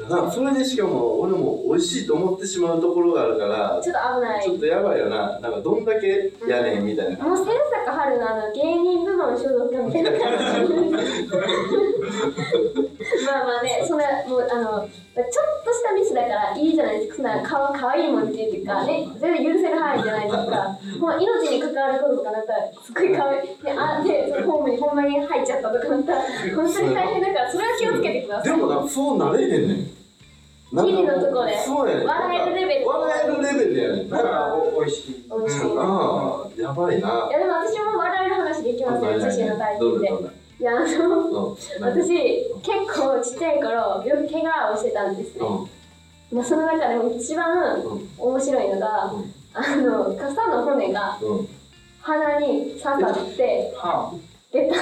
[0.10, 4.44] なそれでしかも俺も美味しいと思ってしまうところがあるからちょっと危ない。
[4.44, 5.40] ちょっとやばいよな。
[5.40, 7.24] なんかどんだけやねんみたいな。
[7.26, 7.46] もう千
[7.86, 10.74] 坂春のあの芸人部門所属みたいな感じ。
[13.26, 15.26] まあまあねそんなもうあのちょっ
[15.66, 17.16] としたミスだからいいじゃないですか。
[17.16, 20.44] そんなかわかわいいもんっていうかね全然許せる範囲じゃないですか
[21.00, 23.50] もう命に関わることとかなったらすっごいかわいい。
[23.64, 26.22] であでホームにほんまに入っちゃったとかなったら
[26.56, 28.54] 本当に大変だからそれは気をつけてください。
[28.56, 29.97] でもなそうなれへんねん
[30.74, 32.08] ギリのとこでそうやねん。
[32.08, 32.88] 笑えるレベル。
[32.90, 34.10] 笑えるレベルやねん。
[34.10, 35.26] だからお美味しい。
[35.30, 37.28] 美味しいああやばいな。
[37.30, 40.08] いやでも私も笑える話できますよ寿司の体験で。
[40.60, 41.20] いやあの
[41.52, 41.56] うん。
[41.82, 42.10] 私
[42.62, 45.46] 結構ちっちゃい頃よく怪我をしてたんですね。
[46.32, 46.38] うん。
[46.38, 49.34] まあ、その中でも一番うん面白いのが、うん。
[49.54, 51.48] あの傘の骨がうん。
[52.02, 54.14] 鼻に刺さっては
[54.52, 54.76] 出た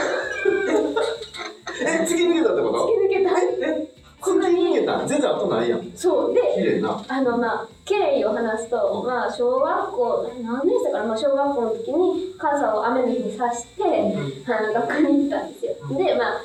[1.82, 2.86] え突き抜けたってこと？
[2.93, 3.39] 突き抜けた。
[3.67, 3.94] え？
[4.25, 5.05] こんな突き抜けにた。
[5.05, 5.91] 全然後ないやん。
[5.95, 6.33] そう。
[6.33, 7.05] で綺麗な。
[7.07, 9.07] あのまあ経緯を話すと、うん。
[9.07, 13.83] まあ小学校何年生かな、まあ、小学校の時に傘を雨の日に刺して、
[14.51, 15.75] あの学校に行ったんですよ。
[15.95, 16.41] でまあ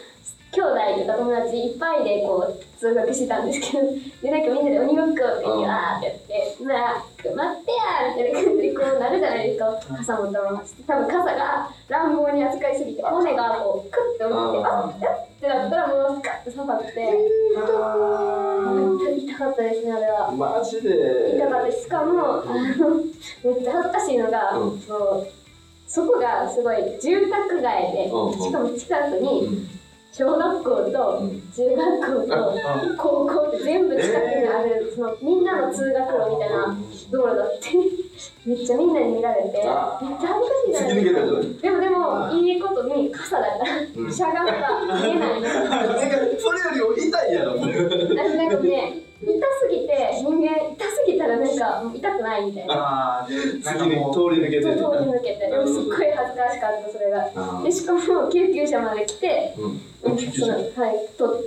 [0.53, 3.87] 兄弟とか友達いっぱいでこう通学してたんですけど
[4.23, 5.71] でなんかみんなで鬼ごっこって言ってうん。
[5.71, 7.05] あーってやってまあ
[7.37, 9.81] 待ってやーみたいな感じでこうなるじゃないですか。
[9.97, 16.91] 傘持ったまま多分傘が乱暴に扱いすぎて骨がこうクッて折れてあっってなったらもうスカッて刺さって。
[19.21, 20.31] 痛かったですねあれは。
[20.33, 24.81] マジで痛かったしかもあのめっちゃ恥ずかしいのが、うん。
[24.81, 25.27] そう
[25.87, 28.11] そこがすごい住宅街で、し
[28.53, 29.80] かも近くうにん
[30.13, 36.77] 小学校とうん中学校と高校って全部近くにある、そのみんなの通学路みたいな
[37.11, 37.69] 道路だって
[38.45, 40.35] めっちゃみんなに見られてめっちゃあ恥ずか
[40.67, 41.21] しいじゃないですか
[41.63, 44.13] でもでもいいことに傘だから、うん。
[44.13, 45.41] しゃがめば見えない。
[46.39, 47.53] それよりも痛いやろ。
[47.63, 49.29] 私なんかね痛
[49.61, 52.75] すぎて人間痛すぎたらなんか痛くないみたいな。
[52.75, 57.31] ああでなんかもう通り抜けて通りる抜けてでもすっごい恥ずかしかったそれが。
[57.37, 60.13] あでしかも救急車まで来て、うん。
[60.13, 61.45] うん、そのはいと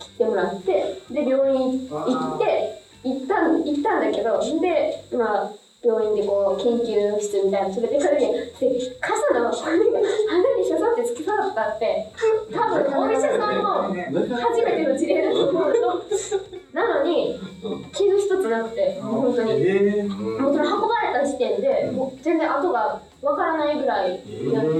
[0.00, 12.12] 切ってもらってで病院行って行ったん行ったんだけどでまあ病院でこう研究室みたいなの連れてかれてで傘の骨が鼻に刺さって突き刺さったって
[12.52, 16.02] 多分お医者さんも初めての事例だと思うの
[16.78, 19.52] なのにうん傷一つなくてもう本当に。
[19.52, 19.54] え
[19.98, 20.00] え。
[20.00, 20.08] うん
[20.42, 24.76] もうその運ばれた時点で、もう全然後がわからないぐらいになってて、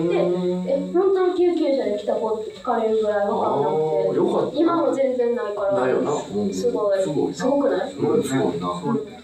[0.71, 4.57] え、本当に救急車で来た子って聞かれるぐらいわからなくて。
[4.57, 4.61] た。
[4.61, 6.13] 今も全然ないから、ないよな。
[6.13, 6.15] う
[6.47, 6.55] ん。
[6.55, 7.35] すごい、すごいな。
[7.35, 7.91] すごくない？
[7.91, 8.81] すごいすごいな。
[8.81, 9.19] そうですね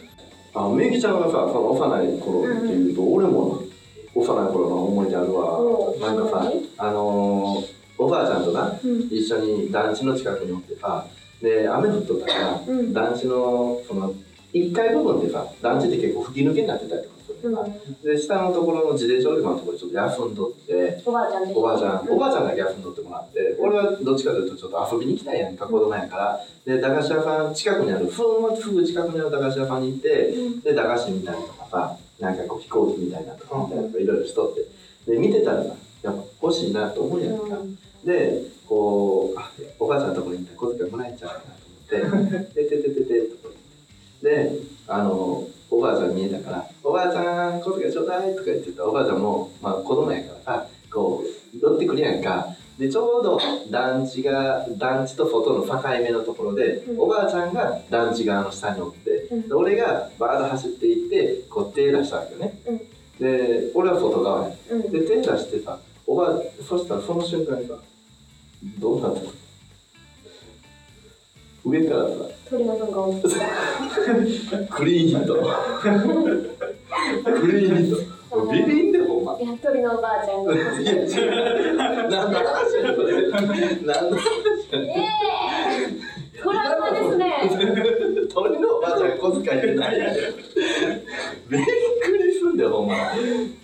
[0.56, 3.60] あのめぎちゃんがさその幼い頃っていうと、俺も
[4.14, 9.00] 幼い頃の思い出あるわ、うんなんかさあのーおばあちゃんとなうん。
[9.10, 11.06] 一緒に団地の近くにおってさ
[11.44, 12.92] で雨降っとったからうん。
[12.92, 14.14] 団地のその
[14.54, 17.64] 1階部分ってさ団地って結構吹き抜けになってたりとかするうんんだ、
[18.02, 26.40] で下のところの自転車置き場のところでちょっと休んどっておばあちゃんでおばあちゃん、おばあちゃんだけ休んどってもらって、俺はどっちかというとちょっと遊びに行きたいやんか、子供やから。
[26.64, 35.10] で、駄菓子屋さん、近くにある、ふんわすぐ近くにある駄菓子屋さんに行って、うんで、駄菓子見たりとかさ、なんかこう飛行機みたいなとか見たりとかいろいろしとって。
[35.10, 37.58] で、見てたらさ、やっぱ欲しいなと思うやんか。
[38.04, 38.42] で、
[38.74, 41.40] こう、あ、おばあちゃんのところに行ったら小遣いもらえちゃうかな
[42.02, 43.52] と思って、 で、ててててとこ行っ
[44.20, 44.28] て。
[44.28, 44.52] で、
[44.88, 52.48] あの、おばあちゃん見えたから、おばあちゃん、小遣いちょうだいとか言ってたおばあちゃんも、まあ子供やからさ、こう、寄ってくるやんか。
[52.76, 53.38] で、ちょうど
[53.70, 62.58] 団地が、団地と外の境目のところで、うんおばあちゃんが団地側の下におって、うんで俺がバーッと走っていって、こう手出したわけよね。
[62.66, 62.80] うん
[63.20, 64.56] で、俺は外側や。
[64.72, 64.90] うん。
[64.90, 67.74] で、手出してさ、おばあ、そしたらその瞬間にさ、
[68.78, 69.22] どうなの
[71.64, 72.14] 上からさ、
[72.50, 73.44] 鳥の糞が落ちて
[74.70, 75.34] クリーンヒット。
[77.24, 78.14] クリーンヒット。
[78.50, 79.40] ビビンでほんま。
[79.40, 80.54] いや、鳥のおばあちゃんが。
[80.54, 82.10] いや、違う。
[82.10, 83.30] 何の話やそれ。
[83.30, 84.22] 何の話
[84.72, 87.32] ええー、トラウマですね。
[88.34, 90.14] 鳥のおばあちゃんが小遣いってないやん。
[90.14, 91.64] びっ
[92.02, 92.94] くりすんだよ、ほんま。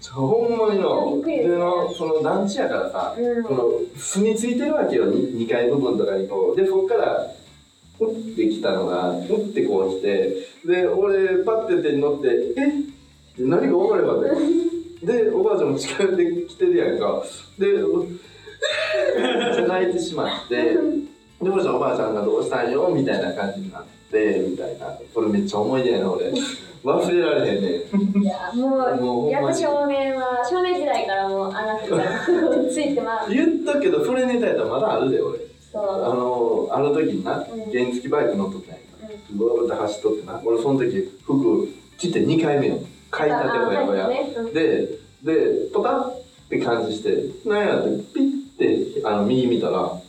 [0.01, 1.21] ちょほんまにの。
[1.27, 6.57] での、その団地やからさ、うんこの住み着いてるわけよ、2階部分とかにこう。
[6.57, 7.27] で、そっから、
[7.99, 12.91] うってきたのが、うってこう来て、で、俺、パッて手に乗って、え？
[13.39, 15.07] 何が分かればって。
[15.07, 17.23] で、おばあちゃんも近寄ってきてるやんか。
[17.59, 17.67] で、
[19.67, 20.77] 泣いてしまって、
[21.43, 24.87] で、おばあちゃんおばあちゃんがどうしたんよみたいな感じになって、みたいな。
[25.15, 26.33] これめっちゃ思い出やな、俺。
[26.83, 28.23] 忘れられへんねん。
[28.23, 32.03] いや、ももうほう、やっぱ少年は、少年時代からもう、あなたが
[32.71, 33.35] ついてます。
[33.35, 35.39] 言ったけど、それネタやったらまだあるで、俺。
[35.71, 35.83] そう。
[35.83, 38.81] あの、あの時にな、うん原付バイク乗っとったんや。
[39.33, 40.41] ブワーって走っとってな。
[40.45, 42.79] 俺その時、服着て2回目よ。
[43.11, 44.09] 買いたてほやほや。
[44.09, 44.89] ねうんで、
[45.23, 46.15] で、ポタっ
[46.49, 50.00] て感じして、なんやって、ピッて、あの、右見たら、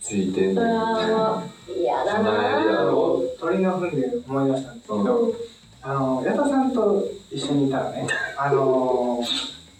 [0.00, 0.64] ついてんねん。
[0.64, 5.34] はもう、嫌だなんやなろ鳥の糞で思い出したんですけうど、うん
[5.82, 7.02] あの矢田さんと
[7.32, 8.06] 一緒にいたらね
[8.36, 9.18] あの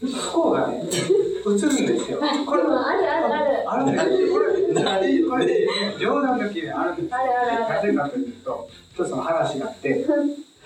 [0.01, 3.70] 不幸がね映るんですよ これでもあるあるある。
[3.70, 5.66] あるんですよこれ何これね
[6.01, 7.92] 冗談抜きであるんですよあるあるある。
[7.92, 10.07] なぜかというと一つの話があって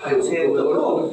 [0.06, 1.10] 俺生徒と。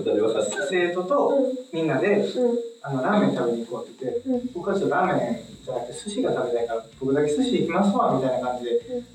[0.70, 1.34] 生徒と
[1.74, 2.58] みんなでうん。
[2.84, 8.72] あのラーメン食べに行こうって言って、うん僕はちょっとラーメンじゃなくて寿司が食べたいから僕だけ寿司行きますわみたいな感じで、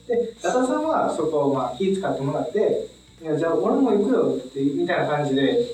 [0.09, 2.89] で矢田さんはそこをまあ気使ってもらって
[3.23, 5.67] いやじゃあ俺も行くよってみたいな感じで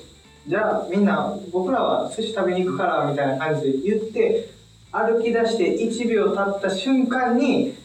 [0.47, 4.49] じゃあみんな僕らは寿司食べに行くからみたいな感じで言って
[4.91, 7.75] 歩き出して1秒経った瞬間に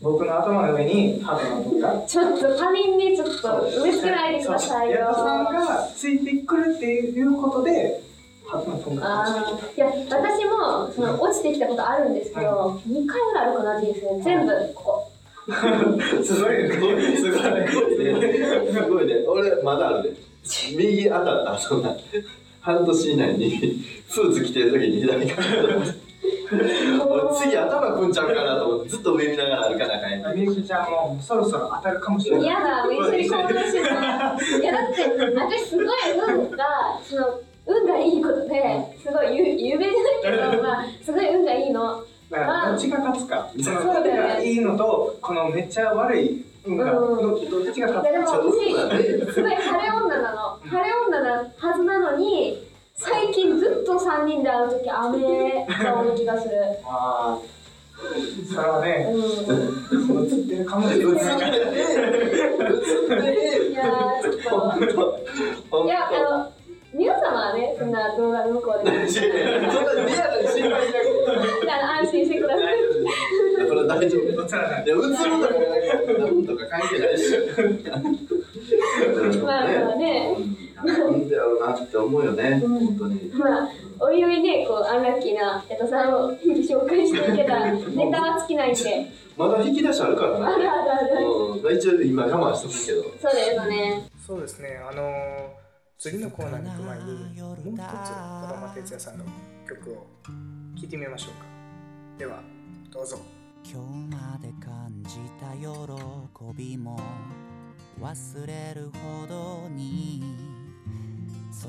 [0.00, 2.06] 僕の頭の上にハトが飛んだ。
[2.06, 4.96] ちょっと他人にちょっと植え付けないでくださいよ。
[4.96, 8.02] 矢田さんがついてくるっていうことで
[8.52, 15.12] あーいや私もその落ちてきたことあるんですけど、2回ぐらいあるかな人生全部ここ
[16.24, 17.68] すごいねすごい、すごいね。
[18.72, 19.14] すごいね。
[19.26, 20.16] 俺、まだあるで。
[20.76, 21.96] 右当たった、そんな。
[22.60, 25.46] 半年以内に、スーツ着てる時に左から。
[26.50, 33.84] 俺次頭くんちゃうかなと思って、ずっと上見ながら歩かなあかんやんみゆきちゃんもそろそろ当たるかもしれない嫌だ一緒に行動してる
[34.60, 35.86] いやだって私すごい
[36.26, 36.64] 運が
[37.04, 42.02] その運がいいことですごい有有名じゃないけどまあすごい運がいいの。
[42.30, 43.50] だからどっちが勝つか。
[43.62, 50.58] その運がいいのとこのめっちゃ悪い運がうんどどっちがい勝つかやでも私すごい晴れ女なの。
[50.64, 52.58] 晴れ女なはずなのに
[52.94, 56.54] 最近ずっと3人で会う時雨が多い気がする。
[56.86, 57.42] ああ
[58.48, 59.18] それはねう
[60.22, 61.14] ん映ってるかもしれない。
[61.16, 64.34] からいやーちょっ
[65.70, 66.52] といやあの
[66.92, 68.90] 皆様はねそんな動画の向こうで。
[69.08, 72.76] そんなリアルに心配しなくて安心してください。
[73.68, 74.58] これ大丈夫いいや、映るとか
[76.18, 77.36] なんとか関係ないし。
[79.44, 80.36] まあまあね。
[80.82, 82.86] なんでやろうなって思うよね、うん。
[82.86, 83.30] 本当に。
[83.34, 83.68] まあ
[84.00, 89.06] おいおいねこうアンラッキーな江戸さんを 紹介していけたらネタは尽きないんで。
[89.36, 90.54] まだ引き出しあるからあるな。
[90.54, 91.26] あるある
[91.62, 93.30] うん、一応今我慢してるけど。
[93.30, 94.08] そうですね。
[94.26, 94.80] そうですね。
[94.90, 95.60] あのー
[96.02, 99.24] 次のコーナーに行く前にもう一つ児玉哲也さんの
[99.68, 100.06] 曲を
[100.74, 101.44] 聴いてみましょうか。
[102.16, 102.40] では
[102.90, 103.18] どうぞ。
[103.62, 105.66] 今日まで感じた喜
[106.56, 106.98] びも
[108.00, 110.22] 忘れるほどに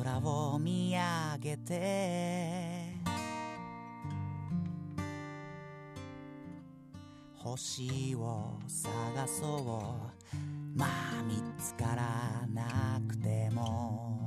[0.02, 2.96] 空を見上げて
[7.36, 10.38] 星を探そう。
[10.74, 14.21] まあ見つからなくても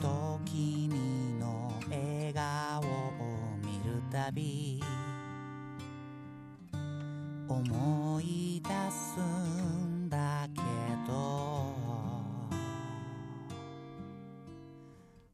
[0.00, 2.84] と君の笑顔を
[3.64, 4.80] 見るたび
[7.48, 10.60] 思い出すんだけ
[11.10, 11.74] ど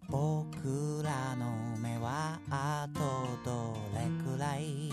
[0.08, 1.44] 僕らの
[1.78, 3.00] 目はあと
[3.44, 4.92] どれくらい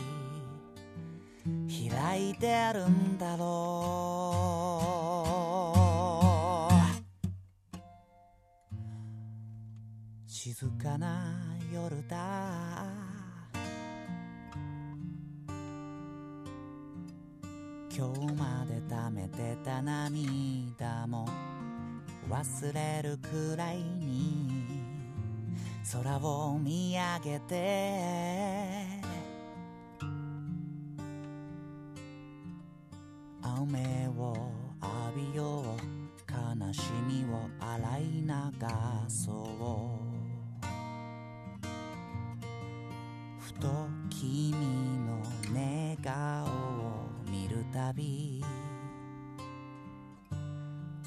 [1.89, 5.00] 開いてるんだろう。
[10.61, 11.33] 静かな
[11.73, 12.85] 夜だ。
[17.89, 21.27] 今日まで溜めてた涙も
[22.29, 24.83] 忘れるくらいに
[25.91, 28.85] 空を見上げて。
[33.41, 35.65] 雨を浴びよう
[36.31, 38.31] 悲しみを洗い流
[39.07, 40.00] そう。
[43.53, 43.67] ふと
[44.09, 44.51] 君
[45.05, 45.17] の
[45.51, 46.47] 寝顔を
[47.29, 48.43] 見るたび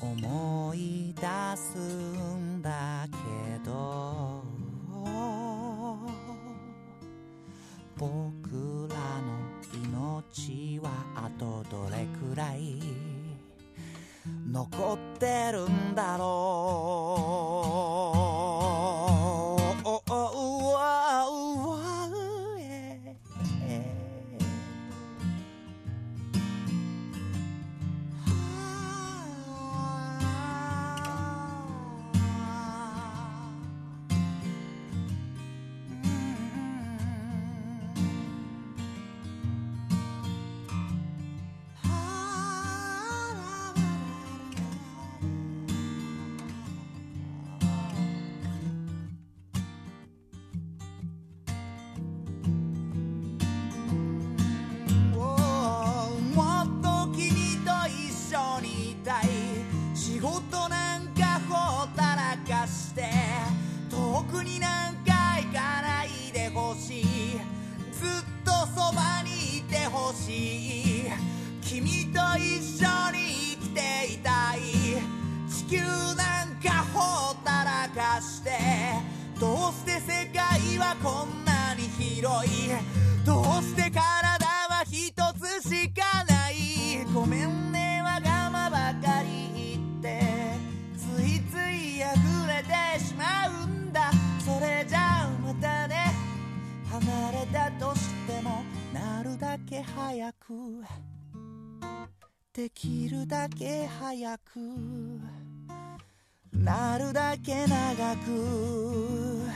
[0.01, 1.23] 思い出
[1.57, 3.17] すんだけ
[3.65, 4.45] ど
[7.97, 9.33] 僕らの
[9.73, 12.83] 命はあとどれくらい
[14.51, 17.14] 残ってるんだろう。
[104.55, 104.61] く。
[106.53, 109.51] なるだけ長く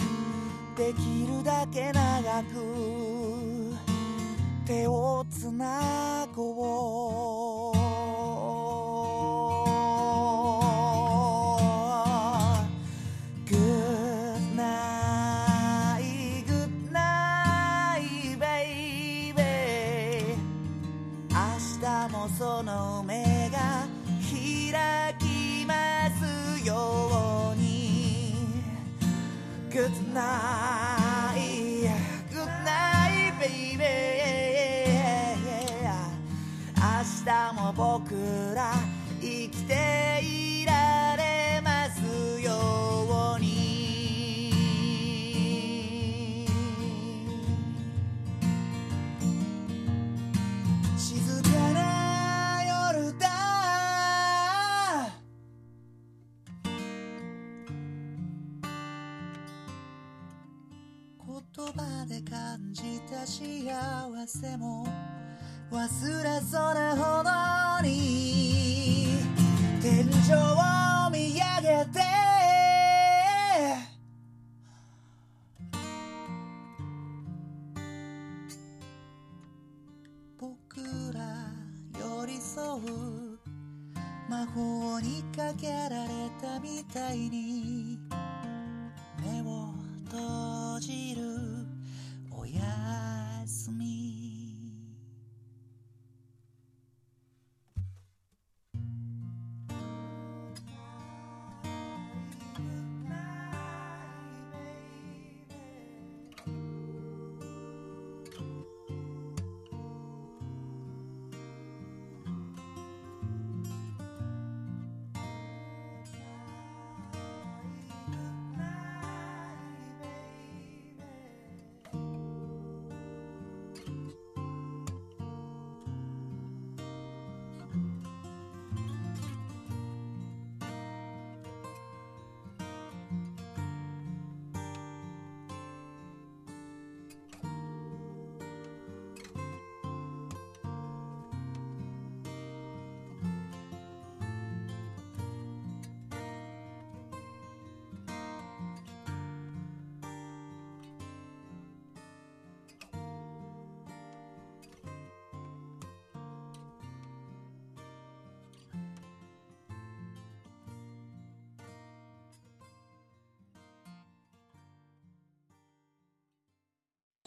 [0.76, 3.74] できるだけ長く
[4.66, 7.37] 手をつなごう。
[63.28, 64.86] 幸せも
[65.70, 69.18] 忘れそうなほどに
[69.82, 70.57] 天井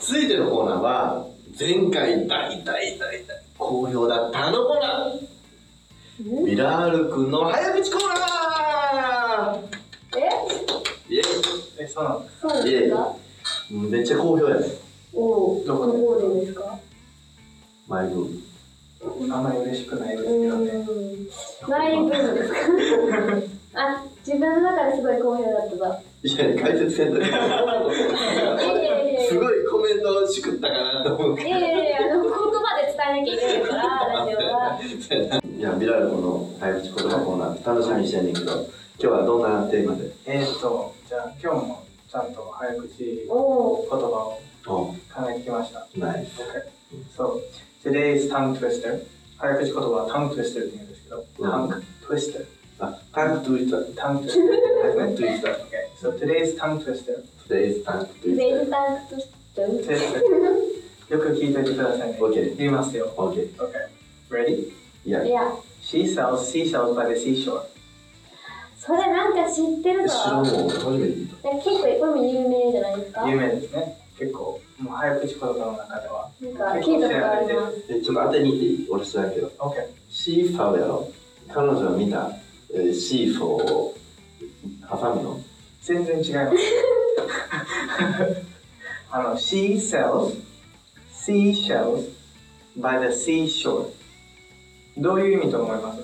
[0.02, 1.26] 続いてのコーナーは
[1.60, 3.20] 前回大大大大
[3.58, 11.14] 好評だったあのコーナーミラール君の早口コーナーえ？
[11.14, 11.22] イエ
[11.80, 12.40] えそうなんです。
[12.42, 14.66] そうですめっちゃ好評やね。
[15.14, 15.88] おおどこ
[16.20, 16.78] ででですか？
[17.88, 18.28] マイブ
[19.34, 22.56] あんまり嬉しくないですうけどねーん内部ですか
[23.74, 27.50] あ自分の中ですごい好評だったぞいや解説せんといていやい
[28.84, 32.38] やいやいすごいコメントをしくったかなと思うやいやいやいやあの言葉
[32.80, 33.84] で伝えなきゃいけないから
[34.24, 34.80] ラジオは
[35.58, 38.68] いやミラール君の早口言葉コーナー楽しみにしてんねんけど今
[39.00, 43.36] 日はどんなテーマでえーっとじゃあ今日もちゃんと早口言葉
[43.96, 44.96] をお考
[45.30, 46.42] えてきましたナイス.
[47.18, 47.40] So,
[47.84, 49.00] today's tongue twister.
[49.38, 52.46] 早口言葉は tongue twister って言うんですけど、うん tongue twister.
[53.14, 53.80] tongue twister
[54.84, 55.16] ですね。
[55.16, 55.88] トゥイスター Okay.
[56.02, 57.24] So, today's tongue twister.
[57.48, 62.18] Today's タンクトゥイス全タンクとしてる twister よく聞いておいてくださいね。
[62.20, 63.12] OK 言いますよ。
[63.18, 63.88] OK Okay.
[64.30, 64.72] Ready?
[65.06, 65.42] いやいや
[65.82, 67.62] She sells seashells by the seashore.
[68.84, 70.16] それなんか知ってるぞ。
[70.16, 71.36] 知らんもん初めて聞いた。
[71.52, 73.30] 結構これも有名じゃないですか？
[73.30, 73.98] 有名ですね。
[74.18, 76.32] 結構、もう早口言葉の中では。
[76.42, 77.86] なんか聞いたことあります。
[77.90, 78.88] えちょっと当てに行っていい？
[78.90, 79.48] 俺知らんけど。
[79.60, 79.74] OK。
[80.10, 81.12] シーファウやろ。
[81.54, 82.32] 彼女は見た、
[82.74, 83.96] えーシーフォーを
[84.88, 85.40] ハサミの？
[85.84, 86.58] 全然違います。
[89.12, 90.42] あの、She sells
[91.14, 92.10] seashells
[92.80, 93.90] by the seashore.
[94.98, 96.02] どういう意味と思います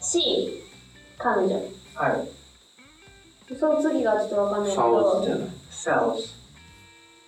[0.00, 0.62] ？C
[1.18, 1.54] 彼女
[1.94, 2.24] は
[3.50, 3.54] い。
[3.58, 5.48] その次がちょっとわかんないけファウズじどゃない。
[5.70, 6.38] Sells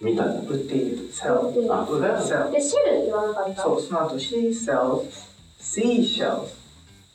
[0.01, 0.97] 見たじゃん売っている。
[0.97, 1.75] 売 sell っている。
[1.75, 3.63] あそうだよ sell でシェルって言わなかった。
[3.63, 5.11] そう、その後 she sells
[5.61, 6.49] seashells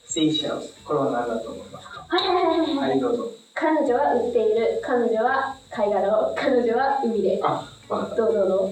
[0.08, 2.06] seashells これは何だと思いますか？
[2.08, 3.32] はいはいはいはい、はい、どうぞ。
[3.54, 4.82] 彼女は売っている。
[4.84, 6.36] 彼女は貝殻を。
[6.36, 7.40] 彼女は海で。
[7.44, 8.16] あわかった。
[8.18, 8.72] どうどうど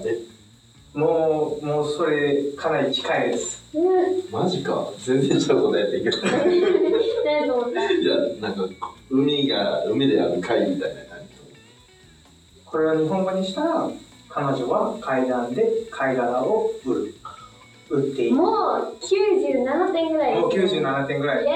[0.94, 3.64] もうもうそれかなり近いです。
[3.74, 4.22] ううん。
[4.30, 4.88] マジか。
[4.98, 6.18] 全然ちゃうことやってんけど
[7.40, 8.68] 何と思ったいやなんか
[9.10, 11.14] 海が海である貝みたいな感
[12.64, 13.88] これを日本語にしたら
[14.28, 17.14] 彼女は階段で貝殻を売る。
[17.88, 18.34] 売っている。
[18.34, 20.34] ももう97点ぐらい。
[20.34, 21.44] ですう97点ぐらい。
[21.44, 21.50] イエ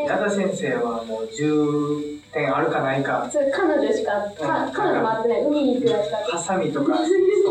[0.00, 0.06] ーイ。
[0.06, 3.28] 矢田先生はもう10点あるかないか。
[3.30, 5.42] それ彼女しかか彼女もあってない。
[5.42, 6.94] 海に行くやつかハサミとか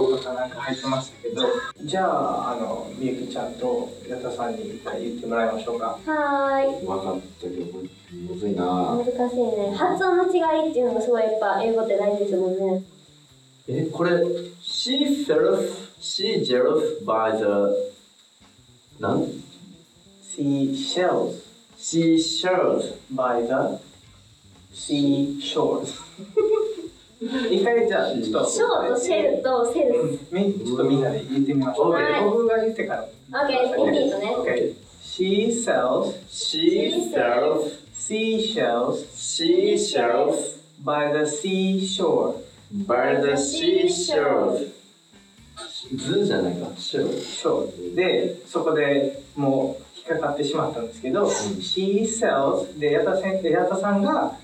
[0.02, 1.48] そうとかなんか入ってましたけど
[1.84, 5.88] じゃああのみゆきちゃんと矢田さんに一回言ってもらいましょうか。
[5.88, 6.80] はーい。
[6.82, 7.90] じ分かったけどむ
[8.34, 8.66] むずいな。
[8.98, 9.76] 難しいね。
[9.76, 12.84] 発音の違いっていうのがすごいやっぱ英語って大事ですもんね。
[13.68, 14.12] えこれ
[14.62, 15.70] She felt
[16.02, 17.46] she jealous by the
[19.00, 19.26] なん
[20.36, 21.44] ？Seashells
[21.78, 23.80] She shares by the
[24.74, 25.94] seashores
[27.22, 28.50] 一回じゃあちょっと。
[28.50, 30.20] ショーとシェルとセルうん。
[30.32, 32.24] みちょっとみんなで言ってみましょう、はい。
[32.24, 33.04] 僕が言ってから。
[33.04, 42.42] オッケーリピートね OK She sells She sells seashells She sells by the seashore.
[42.88, 44.72] by the seashore
[45.96, 46.68] 図じゃないか。
[46.78, 54.38] shore shore でそこでもう引っかかってしまったんですけど、She sells で矢田矢田さんが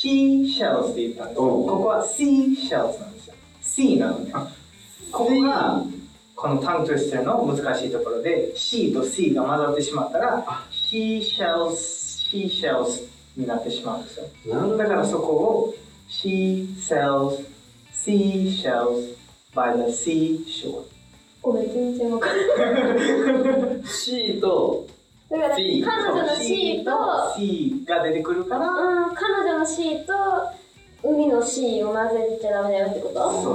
[0.00, 3.34] She shells って言ったんですよおうここは Sea shells なんですよ。
[3.62, 4.32] Sea なのね
[5.10, 5.82] ここが
[6.36, 11.74] このタントゥイストの難しいところで C と C が混ざってしまったら She shells
[12.30, 14.76] She shells になってしまうんですよ。
[14.76, 15.74] だからそこを
[16.08, 17.44] She sells
[17.92, 19.16] seashells
[19.54, 20.84] by the seashore
[21.42, 22.44] ごめん全然わかんな
[23.80, 23.82] い。
[23.88, 24.86] C と
[25.30, 26.90] だから彼 C 女の C と
[27.36, 28.68] C が出てくるから。
[28.68, 30.12] うん彼女の C と
[31.02, 33.42] 海の C を混ぜちゃダメだよってこと？
[33.42, 33.54] そ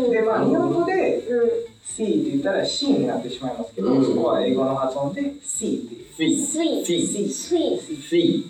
[0.00, 1.50] ですでまあ日本語でうん。
[1.84, 4.04] C って言ったら C になってしまいますけど、うん。
[4.04, 6.32] そこは英語の発音で C っていう。
[6.32, 6.42] イ。
[6.42, 7.78] Fee スイ。
[7.78, 8.44] Fee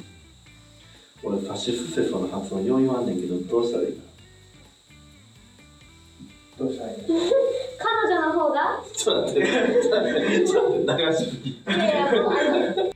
[1.23, 4.04] 俺ファシスセソの発音よう言わんねんけどどうしたらいいか
[6.59, 7.05] どうしたらいいの
[7.79, 8.81] 彼女の方が？
[8.95, 9.49] ちょっと待って
[9.83, 12.23] ちょっと待ってちょっと流しいやいや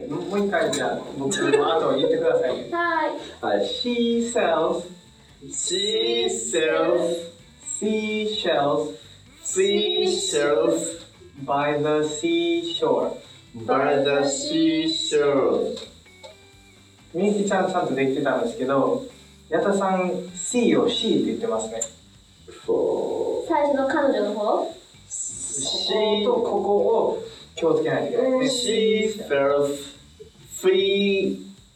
[0.09, 2.71] もう一回じゃあ僕の後言ってくださいね。
[2.71, 3.67] はいはい。
[3.67, 4.85] She sells
[5.51, 7.31] She sells
[7.81, 8.97] seashells
[9.45, 11.07] seashells
[11.45, 13.13] by the seashore
[13.67, 15.77] by the seashore
[17.15, 19.05] みゆきちゃんちゃんとできてたんですけど
[19.49, 21.81] 矢田さん C を C って言ってますね。
[22.67, 23.08] そ
[23.49, 24.45] 最初の彼女の方？
[24.45, 24.75] こ
[26.23, 27.25] ことここを
[27.57, 28.41] 気をつけないといけない。
[28.41, 29.97] ですね She sells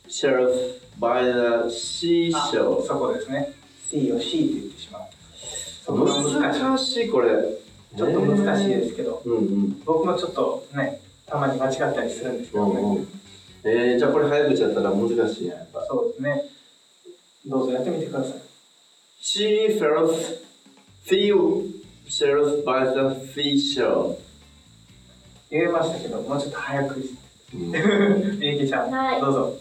[0.06, 1.30] seashells by the
[1.64, 3.52] あ seashore そこですね。
[3.90, 5.02] C を C って言ってしまう。
[5.84, 7.30] そこが難しいこれ
[7.96, 9.22] ちょっと難しいですけど。
[9.24, 12.66] うんうん僕もちょっとねたまに間違ったりするんですけど。
[12.68, 13.08] ね、うんうん
[13.64, 15.84] えー、じゃあこれ早口やったら難しいやっぱ。
[15.86, 16.44] そうですね。
[17.46, 18.32] どうぞやってみてください。
[19.22, 19.78] She
[21.04, 24.16] sells seashells by the seashore
[25.50, 27.02] 言えましたけどもうちょっと早く。
[27.54, 27.70] うん。
[28.40, 29.20] みゆきちゃん、はい。
[29.20, 29.54] どうぞ。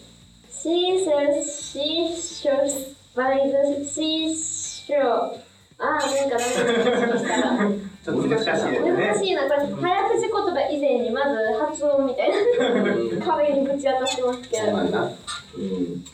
[0.49, 5.41] She sells seashells by the seashore
[5.77, 7.41] あーなんかなんかした。
[7.41, 7.57] ら
[8.05, 8.91] ちょっと難しいですね。
[8.91, 9.43] 難しいな。
[9.43, 13.25] これ早口言葉以前にまず発音みたいな。
[13.25, 14.65] 壁にぶち当たってますけど。
[14.65, 15.11] そうなんやな。
[15.57, 16.05] うん。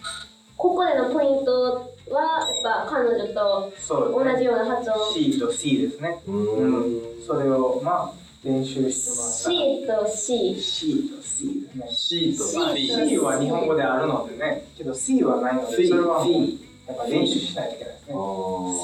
[0.55, 5.14] ここでのポイントはやっぱ彼女と同じような発音。
[5.14, 6.20] C と C ですね。
[6.28, 7.01] ううん。
[7.26, 9.03] それをまあ練習し
[9.45, 9.49] て
[9.89, 10.08] もらった。
[10.08, 11.86] ら C と C C と C ですね。
[11.91, 12.43] C と
[12.76, 16.43] C C は日本語であるのでねけど C はないのでそれはもう
[16.88, 18.14] やっぱ練習しないといけないですね。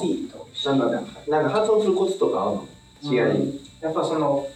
[0.02, 0.90] C と C なんか
[1.28, 3.12] なんか発音するコツとかあるの？
[3.12, 4.46] 違い、うんやっぱその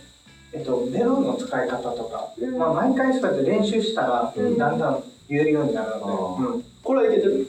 [0.55, 2.57] えっとベロの使い方とか、うん。
[2.59, 4.57] まあ毎回そうやって練習したら、うん。
[4.57, 7.47] だんだん言えるようになるので、これはいけてる？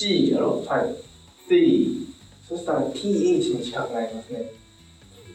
[0.00, 0.64] C やろ？
[0.64, 0.96] はい。
[1.46, 2.06] C
[2.48, 4.50] そしたら TH に近くなりますね。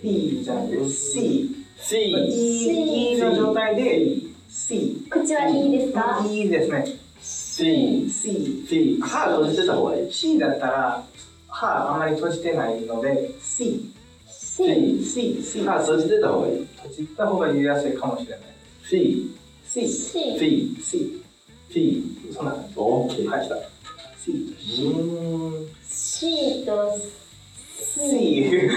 [0.01, 4.17] P じゃなくて C C E, e の状態で
[4.49, 6.83] C 口はいいですか？E ですね。
[7.21, 10.11] C C C 歯閉じてた方がいい。
[10.11, 11.03] C だったら
[11.47, 13.93] 歯あんまり閉じてないので C
[14.27, 16.67] C C C 歯閉じてた方がいい。
[16.75, 18.39] 閉じた方が言いやすいかもしれない。
[18.89, 19.31] C
[19.63, 21.21] C C C C
[21.71, 22.73] T そんな感じ。
[22.73, 23.74] OK はい
[25.83, 27.01] C とう
[27.69, 28.69] C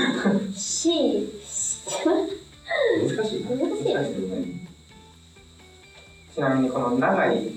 [0.54, 1.28] C
[2.04, 2.44] 難しいな
[3.08, 4.68] 難しい難しいですね
[6.34, 7.50] ちなみにこの長い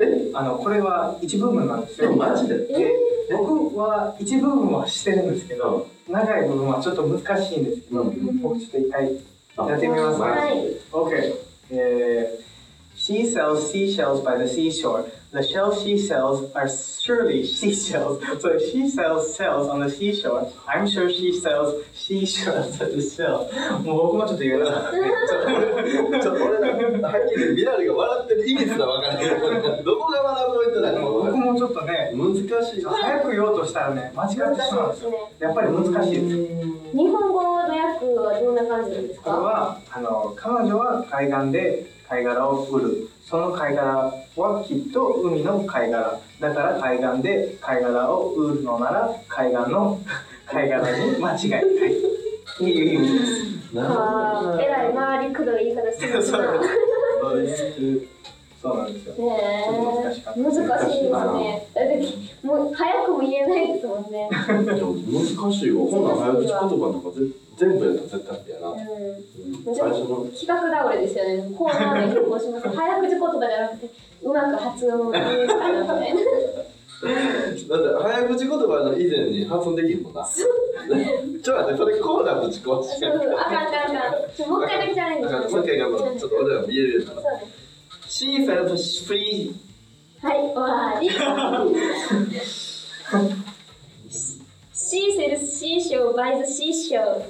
[0.00, 2.94] えあのこれは一部分なんですよえマジでで
[3.30, 9.14] 僕は一部分はしてるんですけど長い部分はちょっと難しいんですけど、うん僕ちょっと一回
[9.56, 10.76] やってみますあはい。
[10.92, 11.48] Okay.
[11.70, 12.47] Uh,
[13.08, 15.10] she sells seashells by the seashore.
[15.32, 18.22] The shells she sells are surely seashells.
[18.40, 23.00] So if she sells shells on the seashore, I'm sure she sells seashells at the
[23.00, 23.48] shell.
[23.82, 26.20] もう僕もちょっと言えなかったね。
[26.20, 29.84] ちょっと俺ら、はっきりビラルが笑ってる意味すら分からない。
[29.84, 32.34] どこが学ぶポイントなの僕もちょっとね、難
[32.64, 32.84] しい。
[32.84, 35.30] 早く言おうとしたらね、間違ってしまうんですよ。
[35.40, 36.36] やっぱり難しいです。
[36.92, 37.58] 日本語の
[37.98, 43.08] 訳はどんな感じなんですかこれはあの彼女は海岸で貝殻を売る。
[43.22, 46.18] その貝殻はきっと海の貝殻。
[46.40, 50.00] だから海岸で貝殻を売るのなら海岸の
[50.46, 51.62] 貝殻に間違いない。
[51.68, 53.74] っていう意味です。
[53.74, 54.56] なるほど。
[54.56, 54.64] ね。
[54.64, 56.18] えらい回りくどい言い方してるな。
[56.20, 56.58] ね
[57.20, 58.18] そうです
[58.60, 61.68] そうなんですよえちょっと難しかった難しいですね。
[61.74, 64.28] だってもう早くも言えないですもんね。
[64.32, 65.86] 難しいわ。
[65.86, 67.22] こんなん早口言葉なんかぜ
[67.56, 68.74] 全部やったら絶対無理やな。
[69.74, 70.26] 最初の。
[70.34, 71.54] 企画倒れですよね。
[71.56, 72.68] コーナーで結構します。
[72.68, 73.90] 早口言葉じゃなくて、
[74.22, 76.20] うまく発音言うかなみたいな。
[76.20, 80.26] だって早口言葉の以前に発音できるもんな。
[80.26, 80.50] ちょっ
[81.42, 84.50] と待って、それコーナーぶちあかんあかんあかん。
[84.50, 85.28] もう一回だけチャレンジ。
[85.28, 86.18] もう一回頑張ろう。
[86.18, 87.22] ちょっと俺らも言えるようになる。
[87.22, 87.67] そうです。
[88.08, 88.70] She felt
[89.06, 89.54] free.
[90.20, 91.10] はい、終わり。
[94.72, 97.22] She said seashore by the seashore.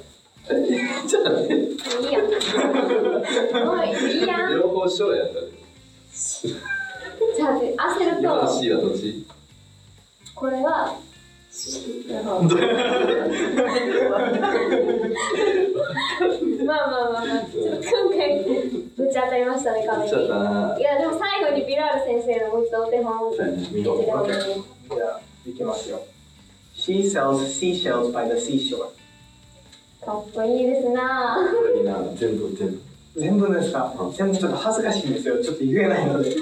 [0.48, 1.54] ちょっと待って。
[2.06, 2.22] いいやん。
[2.22, 4.52] もういいやん。
[4.52, 5.48] 両方ショーやったね。
[7.36, 7.58] じゃあ、
[7.94, 8.28] 焦ると、
[10.34, 10.96] これは、
[16.64, 20.10] まあまあまあまあ、ちょっと今回、ぶち当たりましたね、壁に。
[20.10, 20.12] い
[20.82, 23.82] や、でも最後にビラール先生のもう一度お手本を見見ていね。
[23.82, 26.00] じゃあいきますよ
[26.76, 28.90] She sells seashells by the seashore
[30.04, 31.38] かっこいいですな。
[31.74, 31.76] ぁ。
[31.76, 32.80] いいな全部全部
[33.16, 33.92] 全部ですか？
[33.98, 34.12] うん。
[34.12, 35.42] 全部ちょっと恥ずかしいんですよ。
[35.42, 36.30] ちょっと言えないので。
[36.30, 36.40] 全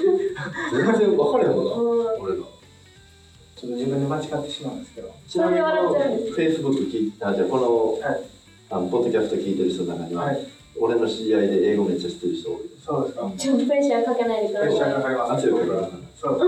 [0.99, 1.65] 然分かれへんもん。
[1.65, 1.71] な
[2.13, 2.56] うん
[3.63, 5.13] 俺らっと自分で間違ってしまうんですけど。
[5.27, 8.23] ちなみにこのそれで笑っちゃうんです Facebook 聞いあじゃあこのはい。
[8.69, 10.47] あのポッドキャスト聞いてる人の中には、はい。
[10.79, 12.57] 俺の知り合いで英語めっちゃ知ってる人多い。
[12.85, 13.31] そうですか。
[13.37, 15.01] ちょっとプレッシャーかけないでくプレッシャーださい。
[15.01, 15.33] かかります。
[15.33, 15.89] 圧力が
[16.19, 16.39] そう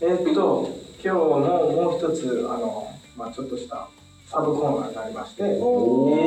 [0.00, 0.70] えーっと
[1.02, 3.88] 今日ももう一つあの、まあ、ちょっとした
[4.26, 6.24] サブコーナーがありましておー。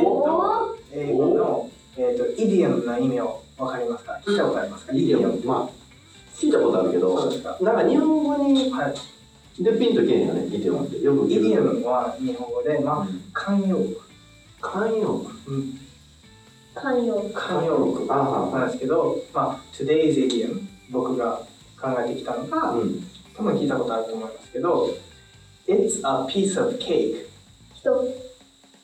[0.94, 4.20] 英語の、えーっとイディアムの意味をわかりますか？
[4.24, 4.92] 聞いたことありますか？
[4.94, 5.77] いいよまあ
[6.38, 7.30] 聞いたことあるけど
[7.60, 8.94] なんか日本語にはい。
[9.62, 11.00] でピンとけえへんよねイディオムって。
[11.00, 14.00] よくイディアムムは日本語で、まあ、慣用句、
[14.62, 15.50] 慣用句？
[15.50, 15.80] うん、
[16.74, 17.20] 寛容。
[17.30, 18.06] 慣用句。
[18.08, 20.60] あなんですけど、まあ、today's idiom
[20.90, 21.40] 僕が
[21.80, 23.02] 考えてきたのが、あうん。
[23.36, 24.88] 多分聞いたことあると思いますけど
[25.66, 27.26] It's a piece of cake
[27.74, 28.04] ひと、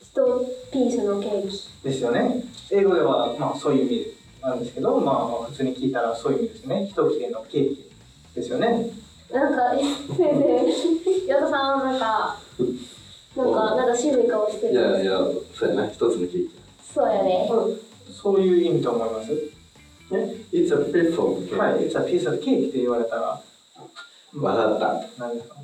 [0.01, 1.69] ひとピースのケーキ。
[1.83, 2.43] ですよね。
[2.71, 4.14] 英語では、まあ、そういう意味
[4.45, 6.85] なんですけど、まあ、まあ普通に聞いたらそういう意味ですね。
[6.85, 7.89] 一切れのケーキ
[8.35, 8.91] ですよね。
[9.33, 9.83] なんか、先
[10.15, 12.37] 生、矢田さん、なんか、
[13.35, 14.73] なんか、なんか渋い顔してる。
[14.73, 15.17] いやいや
[15.53, 16.51] そうやな一つのケーキ。
[16.93, 17.49] そうやね。
[18.11, 19.31] そういう意味と思います？
[20.11, 23.41] ね It's a piece of cake はい It's a piece of cake って言われたら
[24.35, 25.03] わかった。
[25.17, 25.55] 何ですか？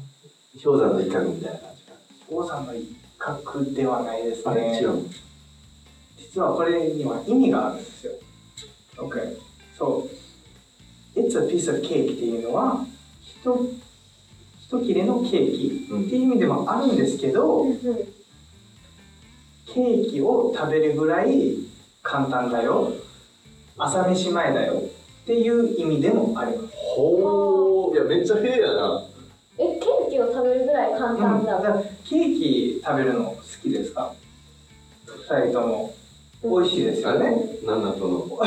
[0.63, 1.93] 氷山の一角みたいな感じか。
[2.29, 5.03] 王さんの一角ではないですあれね違うの？
[6.17, 8.13] 実はこれには意味があるんですよ
[9.01, 9.37] OK
[9.77, 10.07] そ
[11.15, 12.85] う It's a piece of cake っていうのは
[13.21, 13.65] ひと
[14.59, 17.65] 一切れのケーキっていう意味でもあるんですけど、
[19.67, 21.55] ケーキを食べるぐらい
[22.01, 22.93] 簡単だよ。
[23.77, 24.75] 朝飯前だよ。
[25.23, 26.73] っていう意味でもあります。
[26.95, 29.03] ほーいやめっちゃ平やな。
[29.57, 31.61] え、ケーキを食べるぐらい簡単うん、だだ。
[31.61, 34.13] からケーキ食べるの好きですか？
[35.29, 35.93] 二人とも
[36.43, 37.35] 美味しいですよね。
[37.65, 38.25] なんだその。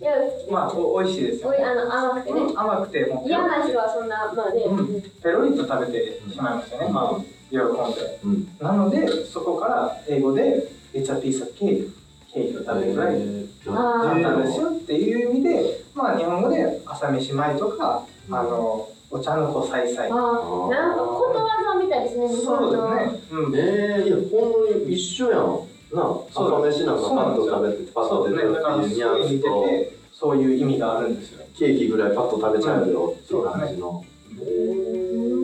[0.00, 0.12] いや、
[0.50, 1.48] まあお美味しいですよ。
[1.50, 2.40] おい、あの、甘くてね。
[2.56, 3.28] 甘くてもう。
[3.28, 4.62] 嫌な人はそんな、まあね。
[4.64, 5.02] うん。
[5.22, 7.20] ペロリと食べてしまいましたね、まあ
[7.50, 7.60] 喜ん
[7.94, 8.18] で。
[8.24, 8.48] うん。
[8.60, 11.90] なのでそこから英語で「It's a piece of cake」
[12.32, 14.22] ケーキを食べるぐらいあー。
[14.22, 22.94] 簡単ですよっていう意味でまあ日本語で朝飯前とかあのお茶の子さいさいああ、なんかことわざみたいですね、そうの。
[22.94, 25.58] ですね、うん、えー、いやほんまに一緒やん
[25.92, 34.04] な朝飯なんかパッと食べてパッと出てるっていうニュアンスとてそういう意味があるんですよケーキぐらいパッと食べちゃうよっていう感じの。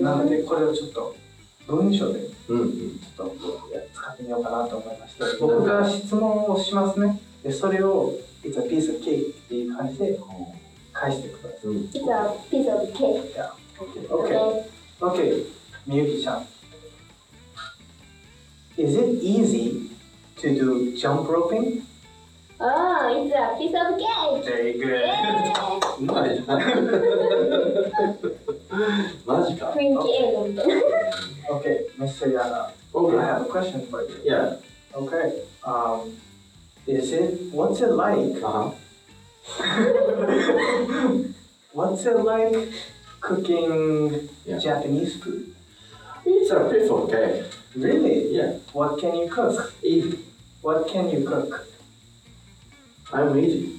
[0.03, 1.16] なのでこれをちょっと
[1.66, 2.70] 文章でうんうん。
[2.70, 3.34] ちょっと
[3.92, 7.20] 使ってみようかなと思いまして僕が質問をしますね。
[7.42, 10.18] でそれを「It's a piece of cake」っていう感じで
[10.92, 11.66] 返してください。
[11.66, 11.76] うん。
[11.86, 13.34] It's a piece of cake.
[14.09, 14.64] Okay.
[14.99, 15.44] Okay,
[15.86, 16.47] Miyuki-chan.
[18.78, 19.90] Is it easy
[20.38, 21.84] to do jump roping?
[22.59, 24.45] Oh, it's a piece of cake!
[24.45, 25.01] Very good.
[25.01, 26.47] イェー イうまいな
[29.26, 30.74] マジか雰囲気映画みたいな。
[31.49, 32.32] Okay, Mr.
[32.34, 32.67] Yana.
[32.67, 34.09] I OK have a question for you.
[34.24, 34.57] Yeah
[34.93, 35.41] Okay.
[35.65, 36.17] Um,
[36.88, 38.41] is it what's it like?
[38.43, 38.74] あ
[41.74, 42.69] What's it like
[43.22, 44.59] cooking Yeah.
[44.59, 45.53] Japanese food?
[46.26, 47.45] It's a piece of cake
[47.76, 48.36] Really?
[48.36, 49.74] Yeah What can you cook?
[49.84, 50.19] easy
[50.66, 51.60] What can you cook?
[53.12, 53.76] I'm easy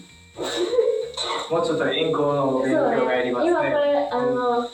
[1.51, 3.51] もうちょっと英語の勉強がやりますね。
[3.51, 4.65] 今これ、あの、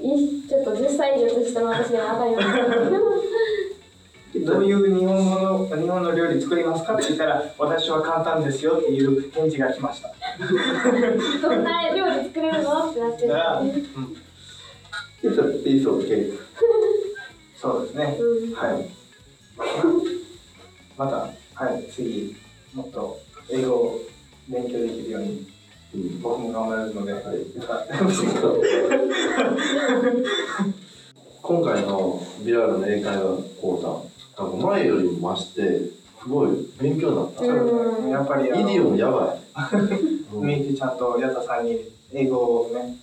[0.00, 2.48] いちょっと10歳以上年下の私でもわかります
[4.46, 10.14] どういう日本語の日本の料理作りますかって言ったら私は簡単ですよっていう返事が来ました。
[11.42, 13.28] どんな料理作れるのってなってる。
[13.28, 13.60] だから、
[15.24, 16.38] It's a piece of cake
[17.60, 18.16] そうですね。
[18.20, 18.88] うんはい。
[20.96, 21.16] また、
[21.54, 22.36] はい、次、
[22.74, 23.20] もっと
[23.50, 24.00] 英語を
[24.48, 25.46] 勉強できるように
[25.94, 27.22] うん僕も頑張るので、はい、
[31.40, 33.22] 今回のビラールの英会話
[33.60, 33.78] 講
[34.36, 35.80] 座なんか前よりも増して
[36.20, 39.40] すごい勉強になった、うんやっぱりイディオムやばい、
[40.32, 41.78] みゆきちゃんと矢田さんに
[42.12, 42.96] 英語をね、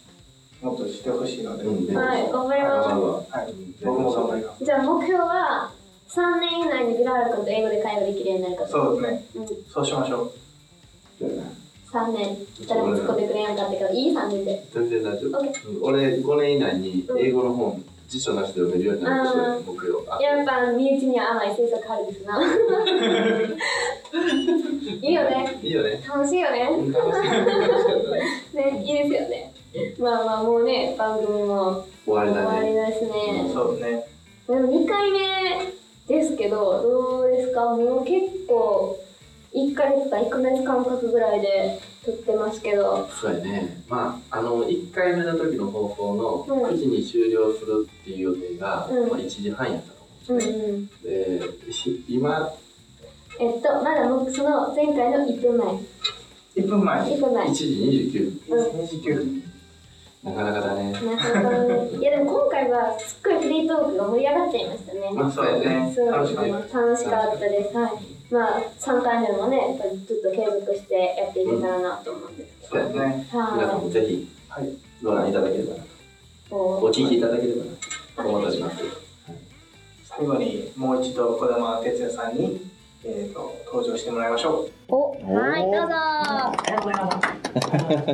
[0.62, 1.96] もっとしてほしいので、うん。
[1.96, 4.60] はい、頑張りまはい、僕も頑張ります。
[4.60, 4.66] す。
[4.66, 5.72] じゃあ目標は、
[6.12, 8.72] 3年以内にビラール君と英語で会話できるようになること。
[8.72, 10.32] そうですね、うん、そうしましょう。
[11.90, 12.38] 3年。
[12.68, 14.68] 誰も突っ込んでくれなかったけど、いい3年で。
[14.74, 22.44] 全然大丈夫、OK うん俺5年以内に英語の本辞書なしで読めるようになることで目標あやっぱ身内には甘い政策あるですな。
[25.02, 25.60] いいよね。
[25.64, 26.70] いいよね楽しいよね。
[26.70, 26.88] ね
[28.54, 29.54] ね、いいですよね。
[29.98, 33.50] まあまあ、もうね、番組も終わり終わりだねですね。
[33.54, 34.08] そうですね。
[34.48, 35.81] でも2回目
[36.12, 37.76] ですけど、どうですか。
[37.76, 39.00] もう結構、
[39.54, 43.08] 1ヶ月か1ヶ月間隔ぐらいで撮ってますけど。
[43.10, 43.84] そうやね。
[43.90, 46.66] まああの1回目の時の放送のうん。
[46.68, 49.10] 9時に終了するっていう予定が、うん。
[49.10, 49.98] まあ、1時半やったと
[50.30, 51.40] うんう思うんですね、ん。
[51.40, 52.54] でひ今？
[53.40, 55.68] えっと、まだもうその前回の1分前。
[56.56, 57.48] 1分前、1分前。
[57.48, 57.66] 1時
[58.14, 58.60] 29分。
[58.86, 59.51] 29
[60.24, 65.10] なかなかだねなかなかねいやでも今回はすっごいフリートークが盛り上がっちゃいましたね。
[65.14, 65.94] まあそうですね。
[65.96, 66.80] そう楽しかった。
[66.80, 67.78] 楽しかったです。
[67.78, 67.92] はい。
[68.32, 73.28] まあ3回目もね、やっぱりずっと継続してやっていけたらなと思うんですそうやねね。
[73.32, 74.70] 皆さんはもぜひはい。
[75.04, 75.84] ご覧いただければな
[76.52, 77.72] お聞きいただければな
[78.24, 78.78] と思っております
[80.04, 82.62] 最後にもう一度児玉哲也さんに、
[83.04, 84.72] えー、と登場してもらいましょう。
[84.90, 85.96] お、はい、どうぞ。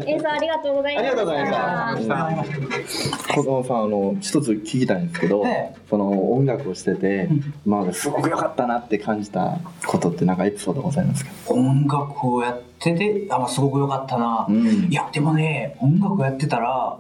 [0.07, 1.07] 演奏ありがとうございます。
[1.07, 7.27] ありがとうございました子供さんあの一つ聞きたいんですけど、えその音楽をしてて、
[7.65, 11.31] まあすごく良かったなって感じたことってなんかエピソードございますか？
[11.47, 16.97] 音楽をやっててあ、まあ、すごく良かったな、んいやでもね音楽やってたら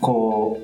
[0.00, 0.58] こ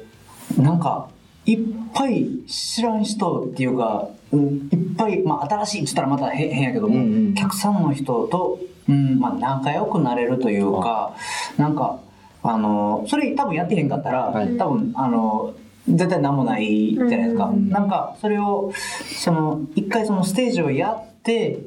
[0.58, 1.10] うなんか
[1.44, 1.58] いっ
[1.94, 11.14] ぱい知らん人っていうか、うん、いっぱい、まあ、新しいっつったらまた変変やけども、うんうんお客さんの人と、うんまあ、仲良くなれるというか
[11.56, 12.00] なんか
[12.42, 14.56] あのそれ多分やってへんかったら、はい。
[14.56, 15.54] 多分あの
[15.88, 18.72] 絶対何もないじゃないですか、うんなんかそれを
[19.20, 21.58] その一回そのステージをやって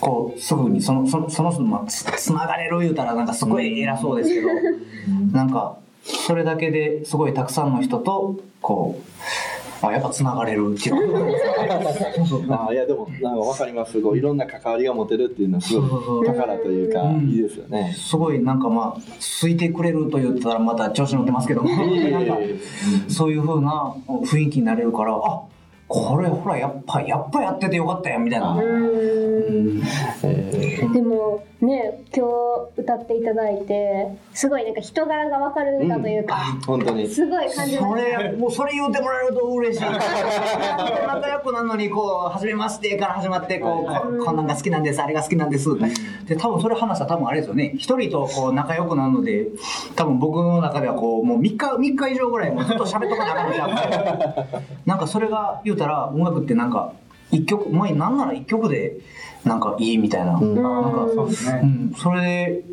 [0.00, 4.48] こうすぐにそのそのその人まあつつながれる言うたらなんかすごい偉そうですけど、
[5.32, 9.00] なんかそれだけですごいたくさんの人とこ
[9.82, 10.96] うあやっぱつながれるっていう
[12.14, 14.00] そうそうあいやでもなんかわかります。
[14.02, 17.28] こういろんな関わりが持てるっていうのはすごい宝というか、うん。
[17.30, 17.94] いいですよね。
[17.96, 19.00] すごいなんかまあ
[19.42, 21.70] 好いてくれると言ったらまた調子乗ってますけども。
[21.70, 22.36] なんか
[23.08, 25.42] そういう風な雰囲気になれるからあ
[25.88, 28.54] これほらやっぱやっぱやっててよかったやんみたいな。
[28.54, 29.78] うー。
[29.78, 29.82] ん。
[30.24, 37.06] えでもね、今日歌っていただいて、すごいなんか人柄がわかる歌というか、ー本当に。
[37.06, 39.82] すごい感じまそしれもうそれ言うてもらえると嬉しい。
[39.82, 45.68] 仲良くなるのにこう初めましてから始まってこうここんなんが好きなんですあれが好きなんです。
[46.26, 47.74] で多分それ話したら多分あれですよね。
[47.76, 49.48] 一人とこう仲良くなるので
[49.96, 54.56] 多分僕の中ではこうもう3日三日以上ぐらいもうずっと喋っとかなあかんのちゃうか
[54.86, 54.94] な。
[54.96, 56.94] んかそれが言うたら音楽ってなんか
[57.30, 58.96] 一曲もうなんなら一曲で
[59.44, 60.54] なんかいいみたいな、うん。
[60.54, 61.60] なんかそうですね。
[61.62, 62.64] うん、それで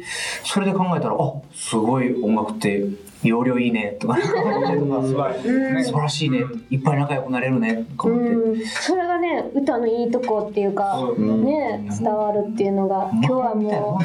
[0.43, 2.85] それで考えたらあすごい音楽って
[3.23, 3.97] 容量いいね。
[3.99, 4.17] とか。
[4.17, 5.83] 素晴らしいね。
[5.83, 7.85] 素晴らしいねいっぱい仲良くなれるね。
[7.91, 11.43] とか思って、うん、それがね歌のいいとこっていうか、うん。
[11.43, 14.03] ね伝わるっていうのが今日はもう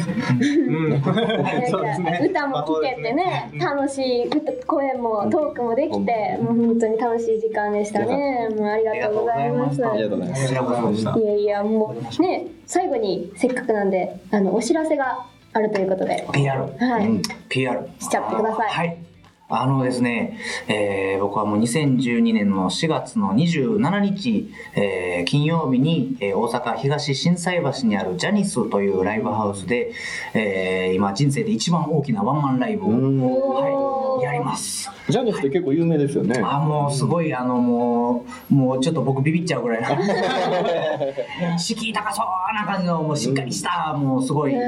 [2.25, 8.49] 歌も聴けてね楽しい歌声もトークもできてもう本当に楽しい時間でしたね。
[8.57, 9.87] もうありがとうございます。
[9.87, 11.19] ありがとうございます。
[11.19, 16.27] いやいやもうね最後にせっかくなんであのお知らせがあるということで。
[16.33, 17.23] PR はい、うん。
[17.49, 18.69] PR しちゃってください。
[18.71, 19.12] はい
[19.49, 29.93] あのですね、えー僕はもう2012年の4月の27日、えー金曜日に、えー大阪東心斎橋にあるジャニスというライブハウスで、
[30.35, 34.91] えー今人生で一番大きなワンマンライブを、はい、やります。
[35.09, 36.41] ジャニスって結構有名ですよね。
[36.43, 39.89] あもうすごいあのもうもうちょっと僕ビビっちゃうぐらいな
[41.59, 44.61] 敷居高そうな感じのもうしっかりした、もうすごい、へう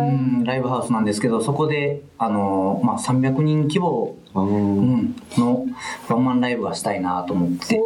[0.00, 0.02] ー
[0.40, 5.66] ん、ライブハウスなんですけどそこであの、まあ、300人規模、あうーん、の
[6.08, 7.80] ワンマンライブがしたいなと思って。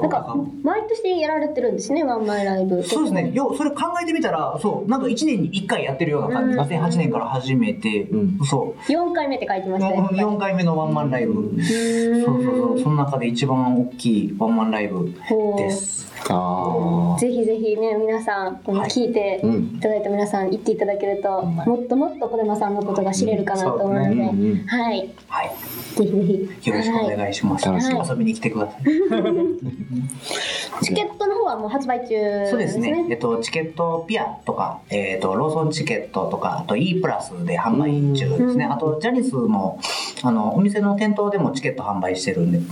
[0.00, 3.30] なんか毎年やられてるんですねワンマンライブそうですね。
[3.32, 6.56] ようそれ考えてみたら、そう、なんか1年に1回やってるような感じ。
[6.56, 8.92] うん2008年から始めて、うんそう。
[8.92, 11.34] 4回目って書いてましたね4回目のワンマンライブ。
[11.62, 12.80] そうそうそう。
[12.80, 15.12] その中で一番大きいワンマンライブ
[15.56, 16.12] です。
[16.30, 25.50] あぜひぜひね皆さんこの聞いてうんいただいた皆さん行っていただけると、もっともっと小山さんのことが知れるかなと思うので、うんうんうんはいはい。
[25.96, 26.22] ぜひぜ
[26.60, 27.66] ひよろしくおはい願いします。
[27.66, 28.84] 楽しみ遊びに来てください。
[30.82, 33.06] チケットの方はもう発売中そうですすね。
[33.10, 38.64] えっと、チケットピアとか、えっと、ローソンチケットとか、あと E プラスで販売中ですね。
[38.64, 39.78] うんあと、ジャニスの、
[40.22, 42.58] あの、お店の店頭でもチケット販売してるんで。
[42.58, 42.62] は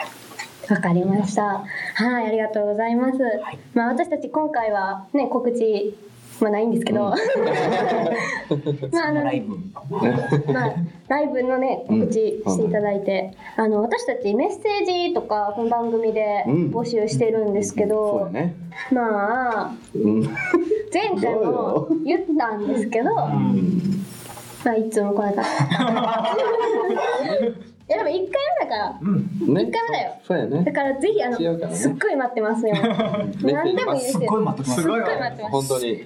[0.00, 0.06] い。
[0.70, 1.64] わかりました。
[1.94, 3.20] はいありがとうございます、い。
[3.74, 5.96] まあ私たち今回はね告知
[6.40, 7.14] まあないんですけど、
[8.90, 9.56] まああのライブ。
[10.52, 10.74] まあ、
[11.08, 16.70] ライブのね告知していただいて、あの私たちメッセージとかこの番組でうん。
[16.70, 18.54] 募集してるんですけど、そうやね。
[18.90, 20.22] まあうん。
[20.92, 23.30] 前回も言ったんですけど、ま
[24.66, 26.36] あいつも来なかった。
[27.88, 29.62] いやでも一回目だから、ね。
[29.62, 30.14] 一回目だよ。
[30.22, 30.64] そうやね。
[30.64, 31.76] だからぜひあの、違うからね。
[31.76, 32.74] すっごい待ってますよ。
[33.42, 34.14] 何でもいいです。
[34.14, 34.20] よ。
[34.20, 34.82] すっごい待ってます。
[34.82, 35.52] すっごい待ってます。
[35.52, 36.04] 本当に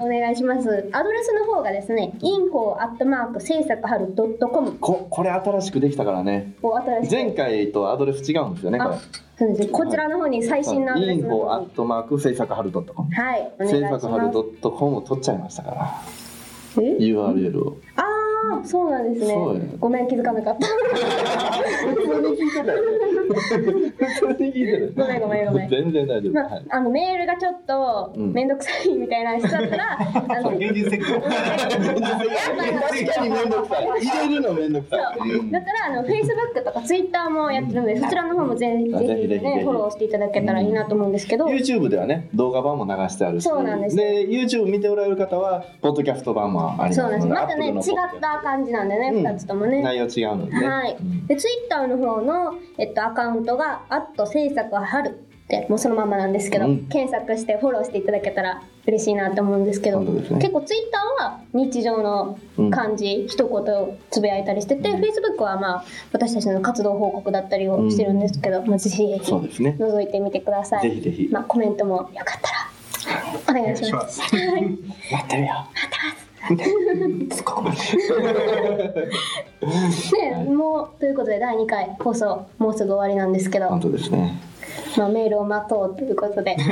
[0.00, 0.88] お願いします。
[0.92, 4.72] アドレスの方がですね、info アットマーク制作春ドットコム。
[4.80, 6.54] ここれ新しくできたからね。
[6.62, 7.12] を新しく。
[7.12, 8.90] 前回とアドレス違うんですよねこれ。
[8.90, 8.98] あ
[9.38, 9.68] そうですね。
[9.68, 13.14] こちらの方に最新のアドレインフォアスの方にットマーク制作春ドットコム。
[13.14, 14.02] はい、お願い制します。
[14.02, 15.94] 作春ドットコム取っちゃいましたから。
[16.78, 17.76] え？URL を。
[17.96, 18.02] あ
[18.62, 19.34] あ、そうなんですね。
[19.78, 20.66] ごめん気づかなかった。
[20.66, 23.89] 普通に聞いてたよね普通に聞いてた
[24.96, 25.68] ごめんごめんごめん。
[25.68, 26.32] 全然大丈夫。
[26.32, 28.32] まあはい、あのメールがちょっとうん。
[28.32, 29.98] 面倒くさいみたいな人だったら、
[30.38, 31.02] あの現実的。
[31.10, 31.26] 確か
[33.22, 33.86] に面倒くさい。
[34.06, 35.30] 入れるの面倒くさい。
[35.30, 35.42] う。
[35.42, 35.50] ん。
[35.50, 39.28] だったらあの Facebook とか Twitter もやってるので、そちらの方もぜひあぜひ。
[39.28, 43.44] ねフォローしていただけたらいいなと思うんですけど、YouTube ではね動画版も流してあるし。
[43.44, 44.02] そうなんですよ。
[44.02, 47.28] で YouTube 見ておられる方はポッドキャスト版もありますそうなんです。
[47.28, 47.74] のまたね違っ
[48.20, 49.22] た感じなんでね、うん。
[49.22, 49.82] 二つともね。
[49.82, 50.60] 内容違うので。
[50.60, 50.96] ねはい。
[50.98, 51.26] うん。
[51.26, 55.12] で、ツイッターの方の、えっと、アカウントが、アット制作春っ
[55.48, 56.86] て、もうそのままなんですけど、うん。
[56.86, 60.38] 検索してフォローしていただけたら嬉しいなと思うんですけど、本当ですね。
[60.40, 62.38] 結構ツイッターは日常の
[62.70, 65.00] 感じ、一言つぶやいたりしてて、うん。
[65.02, 69.76] Facebook はまあ、私たちの活動報告だったりをしてるんですけど、まあ、ぜひぜひそうですね。
[69.78, 70.82] 覗いてみてください。
[70.88, 71.28] ぜひぜひ。
[71.30, 72.40] まあ、コメントもよかっ
[73.46, 74.20] たら、お願いします。
[74.20, 74.62] はい。
[75.12, 75.66] 待ってるよ。
[75.74, 76.96] すっごく待ってる
[80.12, 84.40] ね、もうということで第2回放送もうすぐ終わりなんですけど、本当ですね。
[84.96, 86.56] まあ、メールを待とうということで。
[86.60, 86.68] す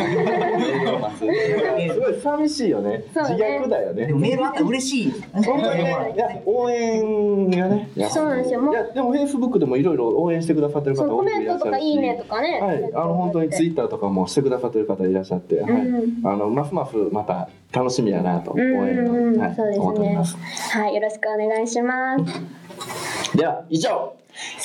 [2.00, 3.04] ごい寂しいよね。
[3.14, 3.30] そうね。
[3.30, 4.06] 自虐だよね。
[4.06, 5.12] でもメールあったら嬉しい。
[5.32, 6.12] 本当にね。
[6.14, 8.60] いや応援がねそうなんですよ。
[8.60, 11.60] もういやでも Facebook でもいろいろ応援してくださってる方そのコメン多くいらっしゃるし。
[11.60, 19.78] トとかいいねとかね、はい、あの本当にツイッターとかもしてくださってる方いらっしゃって、はい、うんあのますますまた楽しみやなと応うん援はい、そうですね。
[19.78, 20.36] 思っております。
[20.36, 20.94] はい。
[20.94, 23.36] よろしくお願いします。
[23.36, 24.14] では以上。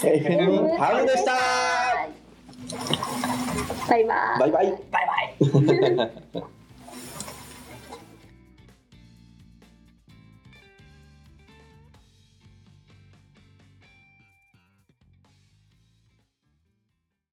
[0.02, 2.23] FM 春でした。
[3.90, 4.78] バイバイバイバイ。
[4.90, 6.44] バイバイ。